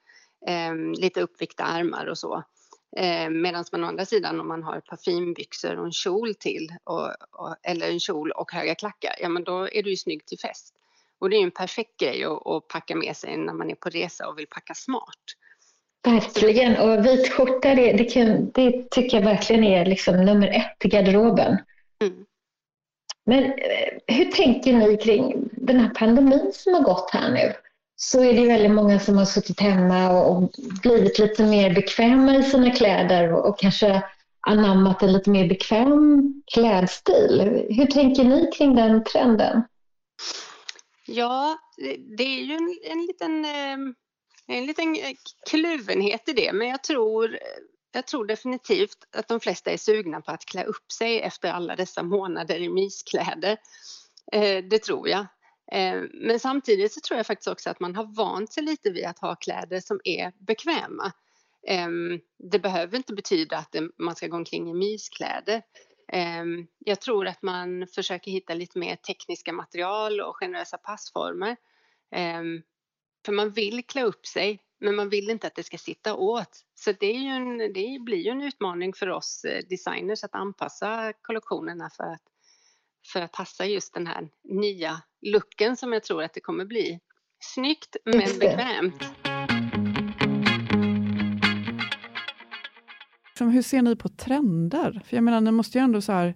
Eh, 0.46 0.74
lite 1.01 1.20
uppvikta 1.20 1.64
armar 1.64 2.07
och 2.07 2.18
så. 2.18 2.42
Eh, 2.96 3.31
Medan 3.31 3.64
man 3.72 3.85
å 3.85 3.87
andra 3.87 4.05
sidan 4.05 4.40
om 4.40 4.48
man 4.48 4.62
har 4.62 4.77
ett 4.77 4.87
par 4.87 4.96
finbyxor 4.96 5.79
och 5.79 5.87
en 5.87 5.92
kjol 5.92 6.35
till 6.35 6.68
och, 6.85 7.07
och, 7.31 7.57
eller 7.62 7.90
en 7.90 8.01
kjol 8.01 8.31
och 8.31 8.53
höga 8.53 8.74
klackar, 8.74 9.14
ja 9.20 9.29
men 9.29 9.44
då 9.44 9.68
är 9.68 9.83
du 9.83 9.90
ju 9.90 9.96
snygg 9.96 10.27
till 10.27 10.38
fest. 10.38 10.74
Och 11.18 11.31
det 11.31 11.37
är 11.37 11.38
ju 11.38 11.44
en 11.44 11.51
perfekt 11.51 12.01
grej 12.01 12.24
att, 12.24 12.46
att 12.46 12.68
packa 12.68 12.94
med 12.94 13.16
sig 13.16 13.37
när 13.37 13.53
man 13.53 13.70
är 13.70 13.74
på 13.74 13.88
resa 13.88 14.29
och 14.29 14.38
vill 14.38 14.46
packa 14.46 14.74
smart. 14.74 15.24
Verkligen, 16.05 16.77
och 16.77 17.07
vit 17.07 17.33
skjorta 17.33 17.74
det, 17.74 17.92
det, 17.92 18.05
kan, 18.05 18.51
det 18.51 18.90
tycker 18.90 19.16
jag 19.16 19.24
verkligen 19.24 19.64
är 19.64 19.87
liksom 19.87 20.24
nummer 20.24 20.48
ett 20.48 20.85
i 20.85 20.88
garderoben. 20.88 21.59
Mm. 22.03 22.24
Men 23.27 23.44
eh, 23.44 24.16
hur 24.16 24.24
tänker 24.24 24.72
ni 24.72 24.96
kring 24.96 25.48
den 25.53 25.81
här 25.81 25.88
pandemin 25.94 26.51
som 26.55 26.74
har 26.74 26.83
gått 26.83 27.11
här 27.11 27.33
nu? 27.33 27.53
Så 28.00 28.24
är 28.24 28.34
det 28.34 28.46
väldigt 28.46 28.70
många 28.70 29.00
som 29.00 29.16
har 29.18 29.24
suttit 29.24 29.61
hemma 29.61 30.11
och 30.11 30.50
blivit 30.82 31.18
lite 31.18 31.42
mer 31.42 31.74
bekväma 31.74 32.37
i 32.37 32.42
sina 32.42 32.70
kläder 32.70 33.32
och 33.32 33.58
kanske 33.58 34.02
anammat 34.40 35.02
en 35.02 35.12
lite 35.12 35.30
mer 35.30 35.48
bekväm 35.48 36.34
klädstil. 36.54 37.66
Hur 37.70 37.87
tänker 37.87 38.24
ni 38.24 38.50
kring 38.56 38.76
den 38.76 39.04
trenden? 39.04 39.62
Ja, 41.06 41.58
det 42.16 42.22
är 42.22 42.42
ju 42.42 42.54
en, 42.54 42.78
en, 42.84 43.06
liten, 43.06 43.44
eh, 43.44 44.56
en 44.56 44.66
liten 44.66 44.96
kluvenhet 45.50 46.28
i 46.28 46.32
det, 46.32 46.52
men 46.52 46.68
jag 46.68 46.82
tror, 46.82 47.38
jag 47.92 48.06
tror 48.06 48.26
definitivt 48.26 48.98
att 49.16 49.28
de 49.28 49.40
flesta 49.40 49.70
är 49.70 49.76
sugna 49.76 50.20
på 50.20 50.30
att 50.30 50.44
klä 50.44 50.64
upp 50.64 50.92
sig 50.92 51.20
efter 51.20 51.52
alla 51.52 51.76
dessa 51.76 52.02
månader 52.02 52.56
i 52.61 52.68
myskläder. 52.68 53.56
Eh, 54.32 54.64
det 54.64 54.78
tror 54.78 55.08
jag. 55.08 55.26
Eh, 55.72 56.02
men 56.12 56.40
samtidigt 56.40 56.92
så 56.92 57.00
tror 57.00 57.16
jag 57.16 57.26
faktiskt 57.26 57.48
också 57.48 57.70
att 57.70 57.81
man 57.81 57.96
har 57.96 58.04
vant 58.04 58.52
sig 58.52 58.62
lite 58.62 58.90
vid 58.90 59.04
att 59.04 59.18
ha 59.18 59.37
kläder 59.37 59.81
som 59.81 60.00
är 60.04 60.33
bekväma. 60.38 61.12
Ehm, 61.66 62.20
det 62.38 62.59
behöver 62.59 62.96
inte 62.96 63.14
betyda 63.14 63.57
att 63.57 63.74
man 63.98 64.16
ska 64.16 64.26
gå 64.26 64.37
omkring 64.37 64.70
i 64.70 64.74
myskläder. 64.74 65.62
Ehm, 66.12 66.66
jag 66.78 67.00
tror 67.00 67.26
att 67.26 67.42
man 67.42 67.87
försöker 67.94 68.31
hitta 68.31 68.54
lite 68.54 68.78
mer 68.78 68.96
tekniska 68.96 69.52
material 69.52 70.20
och 70.20 70.37
generösa 70.37 70.78
passformer. 70.78 71.57
Ehm, 72.11 72.62
för 73.26 73.33
man 73.33 73.50
vill 73.50 73.85
klä 73.85 74.02
upp 74.02 74.26
sig, 74.26 74.62
men 74.81 74.94
man 74.94 75.09
vill 75.09 75.31
inte 75.31 75.46
att 75.46 75.54
det 75.54 75.62
ska 75.62 75.78
sitta 75.78 76.14
åt. 76.14 76.64
Så 76.74 76.92
det, 76.92 77.07
är 77.07 77.18
ju 77.20 77.28
en, 77.28 77.59
det 77.59 77.98
blir 78.00 78.18
ju 78.18 78.31
en 78.31 78.42
utmaning 78.42 78.94
för 78.94 79.09
oss 79.09 79.44
eh, 79.44 79.64
designers 79.68 80.24
att 80.24 80.35
anpassa 80.35 81.12
kollektionerna 81.22 81.90
för 81.90 82.04
att 82.04 82.22
för 83.12 83.22
att 83.22 83.33
passa 83.33 83.66
just 83.66 83.94
den 83.94 84.07
här 84.07 84.28
nya 84.44 85.02
looken 85.20 85.76
som 85.76 85.92
jag 85.92 86.02
tror 86.02 86.22
att 86.22 86.35
det 86.35 86.40
kommer 86.40 86.64
bli. 86.64 87.00
Snyggt 87.40 87.96
men 88.04 88.38
bekvämt. 88.38 89.02
Hur 93.40 93.62
ser 93.62 93.83
ni 93.83 93.96
på 93.96 94.09
trender? 94.09 95.02
För 95.04 95.16
jag 95.16 95.24
menar, 95.24 95.40
ni 95.40 95.50
måste 95.50 95.78
ju 95.78 95.85
ändå 95.85 96.00
så 96.00 96.12
här... 96.12 96.35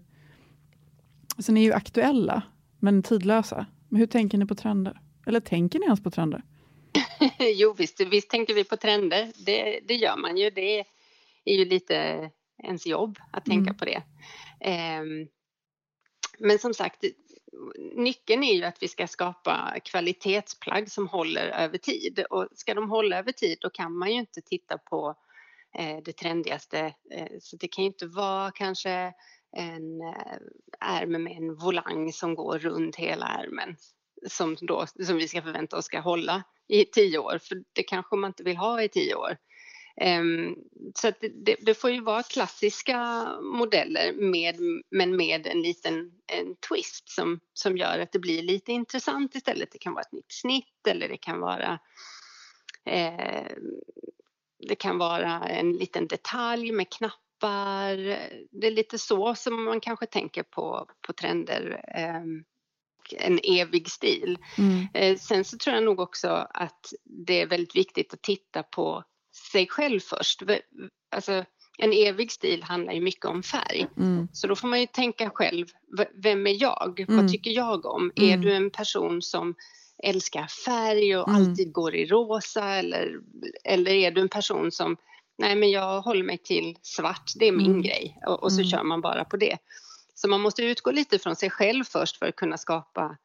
Alltså 1.36 1.52
ni 1.52 1.60
är 1.60 1.64
ju 1.64 1.72
aktuella, 1.72 2.42
men 2.80 3.02
tidlösa. 3.02 3.66
Men 3.88 4.00
hur 4.00 4.06
tänker 4.06 4.38
ni 4.38 4.46
på 4.46 4.54
trender? 4.54 5.00
Eller 5.26 5.40
tänker 5.40 5.78
ni 5.78 5.84
ens 5.84 6.02
på 6.02 6.10
trender? 6.10 6.42
jo, 7.38 7.74
visst, 7.78 8.00
visst 8.00 8.30
tänker 8.30 8.54
vi 8.54 8.64
på 8.64 8.76
trender. 8.76 9.32
Det, 9.46 9.80
det 9.88 9.94
gör 9.94 10.16
man 10.16 10.36
ju. 10.36 10.50
Det 10.50 10.84
är 11.44 11.58
ju 11.58 11.64
lite 11.64 12.30
ens 12.62 12.86
jobb 12.86 13.18
att 13.32 13.44
tänka 13.44 13.70
mm. 13.70 13.76
på 13.76 13.84
det. 13.84 14.02
Um, 15.00 15.28
men 16.38 16.58
som 16.58 16.74
sagt, 16.74 17.04
nyckeln 17.94 18.42
är 18.42 18.54
ju 18.54 18.64
att 18.64 18.82
vi 18.82 18.88
ska 18.88 19.06
skapa 19.06 19.74
kvalitetsplagg 19.84 20.90
som 20.90 21.08
håller 21.08 21.48
över 21.48 21.78
tid. 21.78 22.24
Och 22.30 22.48
ska 22.54 22.74
de 22.74 22.90
hålla 22.90 23.18
över 23.18 23.32
tid 23.32 23.58
då 23.60 23.70
kan 23.70 23.98
man 23.98 24.12
ju 24.12 24.18
inte 24.18 24.40
titta 24.40 24.78
på 24.78 25.14
eh, 25.78 25.96
det 26.04 26.12
trendigaste. 26.12 26.94
Eh, 27.10 27.28
så 27.40 27.56
det 27.56 27.68
kan 27.68 27.84
ju 27.84 27.90
inte 27.90 28.06
vara 28.06 28.50
kanske 28.50 29.12
en 29.56 30.00
eh, 30.00 30.36
ärm 30.80 31.22
med 31.22 31.36
en 31.36 31.54
volang 31.54 32.12
som 32.12 32.34
går 32.34 32.58
runt 32.58 32.96
hela 32.96 33.26
ärmen 33.26 33.76
som, 34.26 34.56
då, 34.60 34.86
som 35.06 35.16
vi 35.16 35.28
ska 35.28 35.42
förvänta 35.42 35.76
oss 35.76 35.84
ska 35.84 36.00
hålla 36.00 36.42
i 36.68 36.84
tio 36.84 37.18
år, 37.18 37.38
för 37.42 37.62
det 37.72 37.82
kanske 37.82 38.16
man 38.16 38.28
inte 38.28 38.42
vill 38.42 38.56
ha 38.56 38.82
i 38.82 38.88
tio 38.88 39.14
år. 39.14 39.36
Um, 40.00 40.56
så 40.94 41.12
det, 41.20 41.56
det, 41.60 41.74
får 41.74 41.90
ju 41.90 42.00
vara 42.00 42.22
klassiska 42.22 43.28
modeller 43.42 44.12
med, 44.12 44.56
men 44.90 45.16
med 45.16 45.46
en 45.46 45.62
liten 45.62 46.12
en 46.26 46.56
twist 46.68 47.08
som, 47.08 47.40
som 47.54 47.76
gör 47.76 47.98
att 47.98 48.12
det 48.12 48.18
blir 48.18 48.42
lite 48.42 48.72
intressant 48.72 49.34
istället. 49.34 49.72
Det 49.72 49.78
kan 49.78 49.94
vara 49.94 50.02
ett 50.02 50.12
nytt 50.12 50.32
snitt 50.32 50.86
eller 50.88 51.08
det 51.08 51.16
kan 51.16 51.40
vara 51.40 51.78
eh, 52.84 53.52
det 54.68 54.74
kan 54.74 54.98
vara 54.98 55.40
en 55.40 55.72
liten 55.72 56.06
detalj 56.06 56.72
med 56.72 56.90
knappar. 56.90 57.96
Det 58.50 58.66
är 58.66 58.70
lite 58.70 58.98
så 58.98 59.34
som 59.34 59.64
man 59.64 59.80
kanske 59.80 60.06
tänker 60.06 60.42
på, 60.42 60.86
på 61.06 61.12
trender. 61.12 61.84
Eh, 61.96 62.22
en 63.18 63.40
evig 63.42 63.90
stil. 63.90 64.38
Mm. 64.58 64.88
Eh, 64.94 65.18
sen 65.18 65.44
så 65.44 65.58
tror 65.58 65.74
jag 65.74 65.84
nog 65.84 66.00
också 66.00 66.28
att 66.50 66.92
det 67.04 67.40
är 67.40 67.46
väldigt 67.46 67.76
viktigt 67.76 68.14
att 68.14 68.22
titta 68.22 68.62
på 68.62 69.04
sig 69.52 69.68
själv 69.68 70.00
först. 70.00 70.42
Alltså, 71.10 71.44
en 71.78 71.92
evig 71.92 72.32
stil 72.32 72.62
handlar 72.62 72.92
ju 72.92 73.00
mycket 73.00 73.24
om 73.24 73.42
färg. 73.42 73.86
Mm. 73.96 74.28
Så 74.32 74.46
då 74.46 74.56
får 74.56 74.68
man 74.68 74.80
ju 74.80 74.86
tänka 74.86 75.30
själv, 75.30 75.66
vem 76.14 76.46
är 76.46 76.62
jag? 76.62 77.00
Mm. 77.00 77.16
Vad 77.16 77.32
tycker 77.32 77.50
jag 77.50 77.86
om? 77.86 78.12
Mm. 78.16 78.30
Är 78.30 78.36
du 78.36 78.52
en 78.52 78.70
person 78.70 79.22
som 79.22 79.54
älskar 80.02 80.46
färg 80.46 81.16
och 81.16 81.28
mm. 81.28 81.40
alltid 81.40 81.72
går 81.72 81.94
i 81.94 82.06
rosa 82.06 82.64
eller, 82.64 83.20
eller 83.64 83.90
är 83.90 84.10
du 84.10 84.20
en 84.20 84.28
person 84.28 84.72
som, 84.72 84.96
nej 85.38 85.56
men 85.56 85.70
jag 85.70 86.02
håller 86.02 86.24
mig 86.24 86.38
till 86.38 86.76
svart, 86.82 87.32
det 87.36 87.48
är 87.48 87.52
min 87.52 87.66
mm. 87.66 87.82
grej 87.82 88.18
och, 88.26 88.42
och 88.42 88.52
så 88.52 88.60
mm. 88.60 88.70
kör 88.70 88.82
man 88.82 89.00
bara 89.00 89.24
på 89.24 89.36
det. 89.36 89.58
Så 90.14 90.28
man 90.28 90.40
måste 90.40 90.62
utgå 90.62 90.90
lite 90.90 91.18
från 91.18 91.36
sig 91.36 91.50
själv 91.50 91.84
först 91.84 92.16
för 92.16 92.26
att 92.26 92.36
kunna 92.36 92.58
skapa 92.58 93.16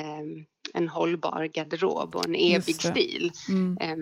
eh, 0.00 0.44
en 0.74 0.88
hållbar 0.88 1.44
garderob 1.44 2.16
och 2.16 2.24
en 2.24 2.34
evig 2.34 2.82
stil. 2.82 3.32
Eh, 3.80 3.96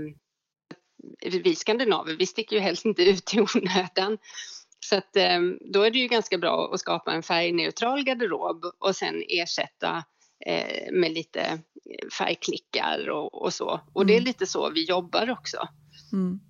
vi 1.44 1.54
skandinaver, 1.54 2.16
vi 2.16 2.26
sticker 2.26 2.56
ju 2.56 2.62
helst 2.62 2.84
inte 2.84 3.02
ut 3.02 3.34
i 3.34 3.40
onödan. 3.40 4.18
Så 4.80 4.96
att, 4.96 5.16
ehm, 5.16 5.58
då 5.60 5.82
är 5.82 5.90
det 5.90 5.98
ju 5.98 6.08
ganska 6.08 6.38
bra 6.38 6.70
att 6.74 6.80
skapa 6.80 7.12
en 7.12 7.22
färgneutral 7.22 8.04
garderob 8.04 8.64
och 8.78 8.96
sen 8.96 9.22
ersätta 9.28 10.04
eh, 10.46 10.92
med 10.92 11.12
lite 11.12 11.58
färgklickar 12.18 13.10
och, 13.10 13.42
och 13.42 13.52
så. 13.52 13.80
Och 13.92 14.06
det 14.06 14.12
är 14.12 14.18
mm. 14.18 14.26
lite 14.26 14.46
så 14.46 14.70
vi 14.70 14.84
jobbar 14.84 15.30
också. 15.30 15.68
Mm. 16.12 16.40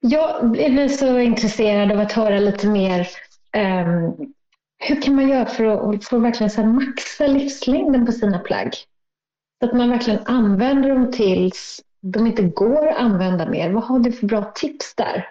Jag 0.00 0.50
blir 0.50 0.88
så 0.88 1.18
intresserad 1.18 1.92
av 1.92 2.00
att 2.00 2.12
höra 2.12 2.38
lite 2.38 2.68
mer 2.68 3.08
um, 3.56 4.34
hur 4.78 5.02
kan 5.02 5.14
man 5.14 5.28
göra 5.28 5.46
för 5.46 5.64
att, 5.64 6.04
för 6.04 6.16
att 6.16 6.22
verkligen 6.22 6.50
så 6.50 6.64
maxa 6.64 7.26
livslängden 7.26 8.06
på 8.06 8.12
sina 8.12 8.38
plagg? 8.38 8.74
Så 9.60 9.66
att 9.66 9.76
man 9.76 9.90
verkligen 9.90 10.26
använder 10.26 10.88
dem 10.88 11.12
tills 11.12 11.82
de 12.12 12.26
inte 12.26 12.42
går 12.42 12.88
att 12.88 12.96
använda 12.96 13.50
mer. 13.50 13.70
Vad 13.70 13.84
har 13.84 13.98
du 13.98 14.12
för 14.12 14.26
bra 14.26 14.52
tips 14.54 14.94
där? 14.94 15.28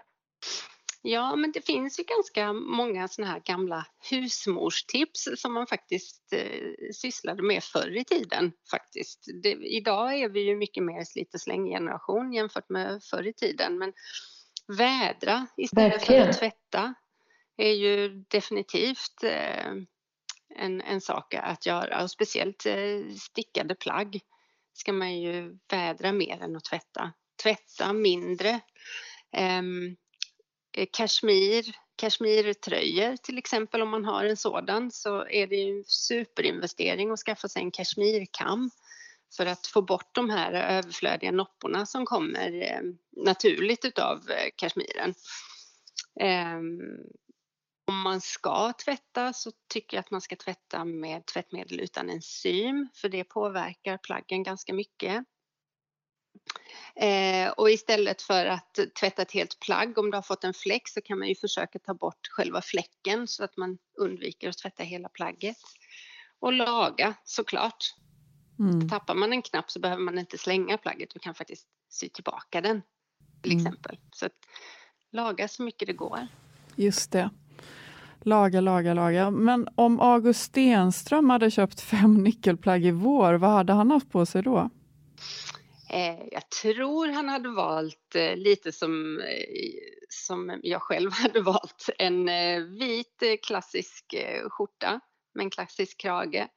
Ja, 1.01 1.35
men 1.35 1.51
det 1.51 1.65
finns 1.65 1.99
ju 1.99 2.03
ganska 2.03 2.53
många 2.53 3.07
såna 3.07 3.27
här 3.27 3.41
gamla 3.45 3.85
husmorstips 4.09 5.29
som 5.37 5.53
man 5.53 5.67
faktiskt 5.67 6.33
eh, 6.33 6.93
sysslade 6.93 7.43
med 7.43 7.63
förr 7.63 7.97
i 7.97 8.05
tiden. 8.05 8.51
Faktiskt. 8.71 9.25
Det, 9.43 9.51
idag 9.51 10.19
är 10.19 10.29
vi 10.29 10.41
ju 10.41 10.55
mycket 10.55 10.83
mer 10.83 11.03
slit 11.03 11.33
och 11.33 11.41
släng 11.41 11.65
generation 11.65 12.33
jämfört 12.33 12.69
med 12.69 13.03
förr 13.03 13.27
i 13.27 13.33
tiden. 13.33 13.77
Men 13.77 13.93
Vädra 14.67 15.47
istället 15.57 15.93
Verkligen. 15.93 16.23
för 16.23 16.29
att 16.29 16.39
tvätta 16.39 16.93
är 17.57 17.71
ju 17.71 18.09
definitivt 18.09 19.23
eh, 19.23 19.71
en, 20.55 20.81
en 20.81 21.01
sak 21.01 21.33
att 21.33 21.65
göra 21.65 22.03
och 22.03 22.11
speciellt 22.11 22.65
eh, 22.65 23.15
stickade 23.19 23.75
plagg 23.75 24.19
ska 24.75 24.93
man 24.93 25.21
ju 25.21 25.57
vädra 25.71 26.11
mer 26.11 26.41
än 26.41 26.55
att 26.55 26.63
tvätta. 26.63 27.13
Tvätta 27.43 27.93
mindre. 27.93 28.59
Ehm, 29.31 29.95
eh, 30.77 30.87
kashmir, 30.91 31.65
kashmirtröjor 31.95 33.15
till 33.17 33.37
exempel 33.37 33.81
om 33.81 33.89
man 33.89 34.05
har 34.05 34.25
en 34.25 34.37
sådan 34.37 34.91
så 34.91 35.27
är 35.27 35.47
det 35.47 35.55
ju 35.55 35.77
en 35.77 35.83
superinvestering 35.87 37.11
att 37.11 37.19
skaffa 37.19 37.47
sig 37.47 37.61
en 37.61 37.71
kashmirkam 37.71 38.71
för 39.37 39.45
att 39.45 39.67
få 39.67 39.81
bort 39.81 40.15
de 40.15 40.29
här 40.29 40.53
överflödiga 40.53 41.31
nopporna 41.31 41.85
som 41.85 42.05
kommer 42.05 42.61
eh, 42.61 42.81
naturligt 43.25 43.85
utav 43.85 44.17
eh, 44.29 44.49
kashmiren. 44.55 45.13
Ehm, 46.19 46.79
om 47.95 48.01
man 48.01 48.21
ska 48.21 48.73
tvätta 48.73 49.33
så 49.33 49.51
tycker 49.67 49.97
jag 49.97 50.01
att 50.01 50.11
man 50.11 50.21
ska 50.21 50.35
tvätta 50.35 50.85
med 50.85 51.25
tvättmedel 51.25 51.79
utan 51.79 52.09
enzym 52.09 52.89
för 52.93 53.09
det 53.09 53.23
påverkar 53.23 53.97
plaggen 53.97 54.43
ganska 54.43 54.73
mycket. 54.73 55.25
Eh, 56.95 57.49
och 57.49 57.71
istället 57.71 58.21
för 58.21 58.45
att 58.45 58.79
tvätta 58.99 59.21
ett 59.21 59.31
helt 59.31 59.59
plagg, 59.59 59.97
om 59.97 60.11
du 60.11 60.17
har 60.17 60.21
fått 60.21 60.43
en 60.43 60.53
fläck 60.53 60.87
så 60.87 61.01
kan 61.01 61.19
man 61.19 61.27
ju 61.27 61.35
försöka 61.35 61.79
ta 61.79 61.93
bort 61.93 62.27
själva 62.31 62.61
fläcken 62.61 63.27
så 63.27 63.43
att 63.43 63.57
man 63.57 63.77
undviker 63.97 64.49
att 64.49 64.57
tvätta 64.57 64.83
hela 64.83 65.09
plagget. 65.09 65.57
Och 66.39 66.53
laga 66.53 67.13
såklart. 67.23 67.95
Mm. 68.59 68.89
Tappar 68.89 69.15
man 69.15 69.33
en 69.33 69.41
knapp 69.41 69.71
så 69.71 69.79
behöver 69.79 70.03
man 70.03 70.19
inte 70.19 70.37
slänga 70.37 70.77
plagget, 70.77 71.09
du 71.13 71.19
kan 71.19 71.35
faktiskt 71.35 71.67
sy 71.89 72.09
tillbaka 72.09 72.61
den 72.61 72.81
till 73.41 73.51
mm. 73.51 73.65
exempel. 73.65 73.99
Så 74.11 74.25
att, 74.25 74.35
laga 75.11 75.47
så 75.47 75.63
mycket 75.63 75.87
det 75.87 75.93
går. 75.93 76.27
Just 76.75 77.11
det. 77.11 77.29
Laga, 78.25 78.61
laga, 78.61 78.93
laga. 78.93 79.31
Men 79.31 79.67
om 79.75 79.99
August 79.99 80.41
Stenström 80.41 81.29
hade 81.29 81.51
köpt 81.51 81.81
fem 81.81 82.23
nyckelplagg 82.23 82.85
i 82.85 82.91
vår, 82.91 83.33
vad 83.33 83.49
hade 83.49 83.73
han 83.73 83.91
haft 83.91 84.11
på 84.11 84.25
sig 84.25 84.43
då? 84.43 84.69
Eh, 85.89 86.19
jag 86.31 86.49
tror 86.49 87.07
han 87.07 87.29
hade 87.29 87.49
valt 87.49 88.15
eh, 88.15 88.35
lite 88.35 88.71
som, 88.71 89.19
eh, 89.19 89.25
som 90.09 90.59
jag 90.63 90.81
själv 90.81 91.11
hade 91.13 91.41
valt. 91.41 91.89
En 91.97 92.25
vit 92.79 93.23
klassisk 93.43 94.15
skjorta 94.49 94.99
med 95.33 95.43
en 95.43 95.49
klassisk 95.49 95.97
krage. 95.99 96.47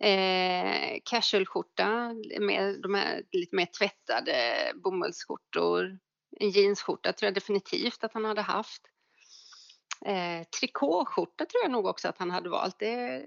Eh, 0.00 0.98
casualskjorta 1.04 2.14
med 2.40 2.82
de 2.82 2.94
här 2.94 3.22
lite 3.32 3.56
mer 3.56 3.66
tvättade 3.78 4.34
bomullsskjortor. 4.74 5.98
En 6.40 6.50
jeansskjorta 6.50 7.12
tror 7.12 7.26
jag 7.26 7.34
definitivt 7.34 8.04
att 8.04 8.14
han 8.14 8.24
hade 8.24 8.42
haft. 8.42 8.82
Eh, 10.04 10.44
trikåskjorta 10.60 11.44
tror 11.44 11.62
jag 11.62 11.70
nog 11.70 11.86
också 11.86 12.08
att 12.08 12.18
han 12.18 12.30
hade 12.30 12.48
valt. 12.48 12.78
Det, 12.78 13.24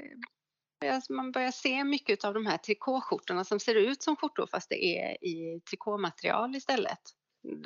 man 1.09 1.31
börjar 1.31 1.51
se 1.51 1.83
mycket 1.83 2.25
av 2.25 2.33
de 2.33 2.45
här 2.45 2.57
trikåskjortorna 2.57 3.43
som 3.43 3.59
ser 3.59 3.75
ut 3.75 4.03
som 4.03 4.15
skjortor 4.15 4.47
fast 4.51 4.69
det 4.69 4.85
är 4.85 5.23
i 5.25 5.61
trikåmaterial 5.69 6.55
istället. 6.55 6.99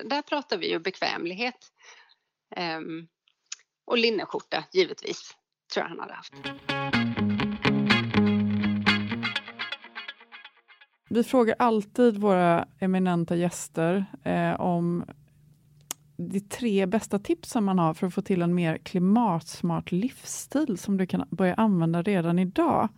Där 0.05 0.21
pratar 0.21 0.57
vi 0.57 0.71
ju 0.71 0.79
bekvämlighet. 0.79 1.71
Eh, 2.55 2.79
och 3.85 3.97
linneskjorta 3.97 4.63
givetvis, 4.73 5.35
tror 5.73 5.83
jag 5.83 5.89
han 5.89 5.99
hade 5.99 6.13
haft. 6.13 6.33
Vi 11.09 11.23
frågar 11.23 11.55
alltid 11.59 12.17
våra 12.17 12.67
eminenta 12.79 13.35
gäster 13.35 14.05
eh, 14.23 14.61
om 14.61 15.05
de 16.29 16.39
tre 16.39 16.85
bästa 16.85 17.19
tipsen 17.19 17.63
man 17.63 17.79
har 17.79 17.93
för 17.93 18.07
att 18.07 18.13
få 18.13 18.21
till 18.21 18.41
en 18.41 18.55
mer 18.55 18.77
klimatsmart 18.77 19.91
livsstil 19.91 20.77
som 20.77 20.97
du 20.97 21.07
kan 21.07 21.27
börja 21.29 21.53
använda 21.53 22.01
redan 22.01 22.39
idag. 22.39 22.89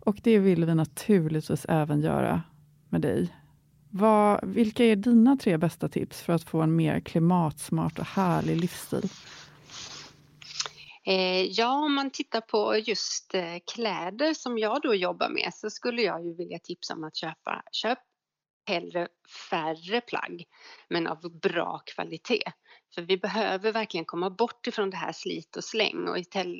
Och 0.00 0.16
det 0.22 0.38
vill 0.38 0.64
vi 0.64 0.74
naturligtvis 0.74 1.66
även 1.68 2.00
göra 2.00 2.42
med 2.88 3.00
dig. 3.00 3.28
Vad, 3.90 4.48
vilka 4.48 4.84
är 4.84 4.96
dina 4.96 5.36
tre 5.36 5.58
bästa 5.58 5.88
tips 5.88 6.22
för 6.22 6.32
att 6.32 6.44
få 6.44 6.60
en 6.60 6.76
mer 6.76 7.00
klimatsmart 7.00 7.98
och 7.98 8.06
härlig 8.06 8.56
livsstil? 8.56 9.08
Eh, 11.04 11.42
ja, 11.42 11.84
om 11.84 11.94
man 11.94 12.10
tittar 12.10 12.40
på 12.40 12.76
just 12.76 13.34
eh, 13.34 13.56
kläder 13.74 14.34
som 14.34 14.58
jag 14.58 14.82
då 14.82 14.94
jobbar 14.94 15.28
med 15.28 15.50
så 15.54 15.70
skulle 15.70 16.02
jag 16.02 16.24
ju 16.24 16.34
vilja 16.34 16.58
tipsa 16.58 16.94
om 16.94 17.04
att 17.04 17.16
köpa, 17.16 17.62
köp 17.72 17.98
hellre 18.66 19.08
färre 19.50 20.00
plagg 20.00 20.44
men 20.88 21.06
av 21.06 21.40
bra 21.40 21.82
kvalitet. 21.86 22.52
För 22.94 23.02
vi 23.02 23.16
behöver 23.16 23.72
verkligen 23.72 24.04
komma 24.04 24.30
bort 24.30 24.66
ifrån 24.66 24.90
det 24.90 24.96
här 24.96 25.12
slit 25.12 25.56
och 25.56 25.64
släng 25.64 26.08
och 26.08 26.18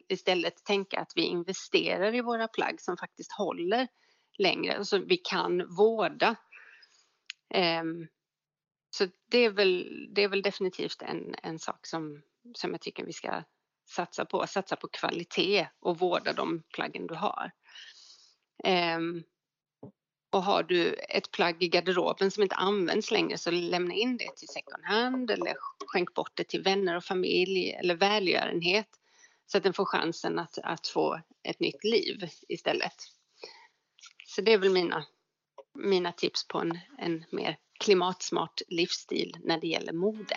istället 0.09 0.65
tänka 0.65 1.01
att 1.01 1.13
vi 1.15 1.23
investerar 1.23 2.15
i 2.15 2.21
våra 2.21 2.49
plagg 2.49 2.81
som 2.81 2.97
faktiskt 2.97 3.33
håller 3.33 3.89
längre, 4.39 4.79
och 4.79 4.87
som 4.87 5.07
vi 5.07 5.17
kan 5.17 5.77
vårda. 5.77 6.37
Um, 7.55 8.09
så 8.91 9.07
det 9.31 9.39
är 9.39 9.51
väl, 9.51 10.07
det 10.15 10.23
är 10.23 10.29
väl 10.29 10.43
definitivt 10.43 11.03
en, 11.03 11.35
en 11.43 11.59
sak 11.59 11.87
som, 11.87 12.23
som 12.55 12.71
jag 12.71 12.81
tycker 12.81 13.05
vi 13.05 13.13
ska 13.13 13.43
satsa 13.89 14.25
på. 14.25 14.47
Satsa 14.47 14.77
på 14.77 14.89
kvalitet 14.89 15.69
och 15.81 15.99
vårda 15.99 16.33
de 16.33 16.63
plaggen 16.75 17.07
du 17.07 17.15
har. 17.15 17.51
Ehm, 18.65 19.23
och 20.37 20.43
har 20.43 20.63
du 20.63 20.95
ett 21.09 21.31
plagg 21.31 21.63
i 21.63 21.69
garderoben 21.69 22.31
som 22.31 22.43
inte 22.43 22.55
används 22.55 23.11
längre 23.11 23.39
så 23.39 23.51
lämna 23.51 23.95
in 23.95 24.17
det 24.17 24.37
till 24.37 24.49
second 24.49 24.85
hand 24.85 25.31
eller 25.31 25.57
skänk 25.87 26.15
bort 26.15 26.33
det 26.35 26.45
till 26.45 26.63
vänner 26.63 26.97
och 26.97 27.05
familj 27.05 27.71
eller 27.71 27.95
välgörenhet 27.95 28.89
så 29.47 29.59
att 29.59 29.65
den 29.65 29.73
får 29.73 29.85
chansen 29.85 30.39
att, 30.39 30.59
att 30.63 30.87
få 30.87 31.21
ett 31.43 31.61
nytt 31.61 31.85
liv 31.85 32.29
istället. 32.49 32.95
Så 34.27 34.41
det 34.41 34.53
är 34.53 34.59
väl 34.59 34.73
mina, 34.73 35.05
mina 35.75 36.13
tips 36.13 36.49
på 36.49 36.59
en, 36.59 36.79
en 36.99 37.25
mer 37.33 37.57
klimatsmart 37.81 38.61
livsstil 38.69 39.37
när 39.45 39.61
det 39.61 39.67
gäller 39.67 39.93
mode. 39.93 40.37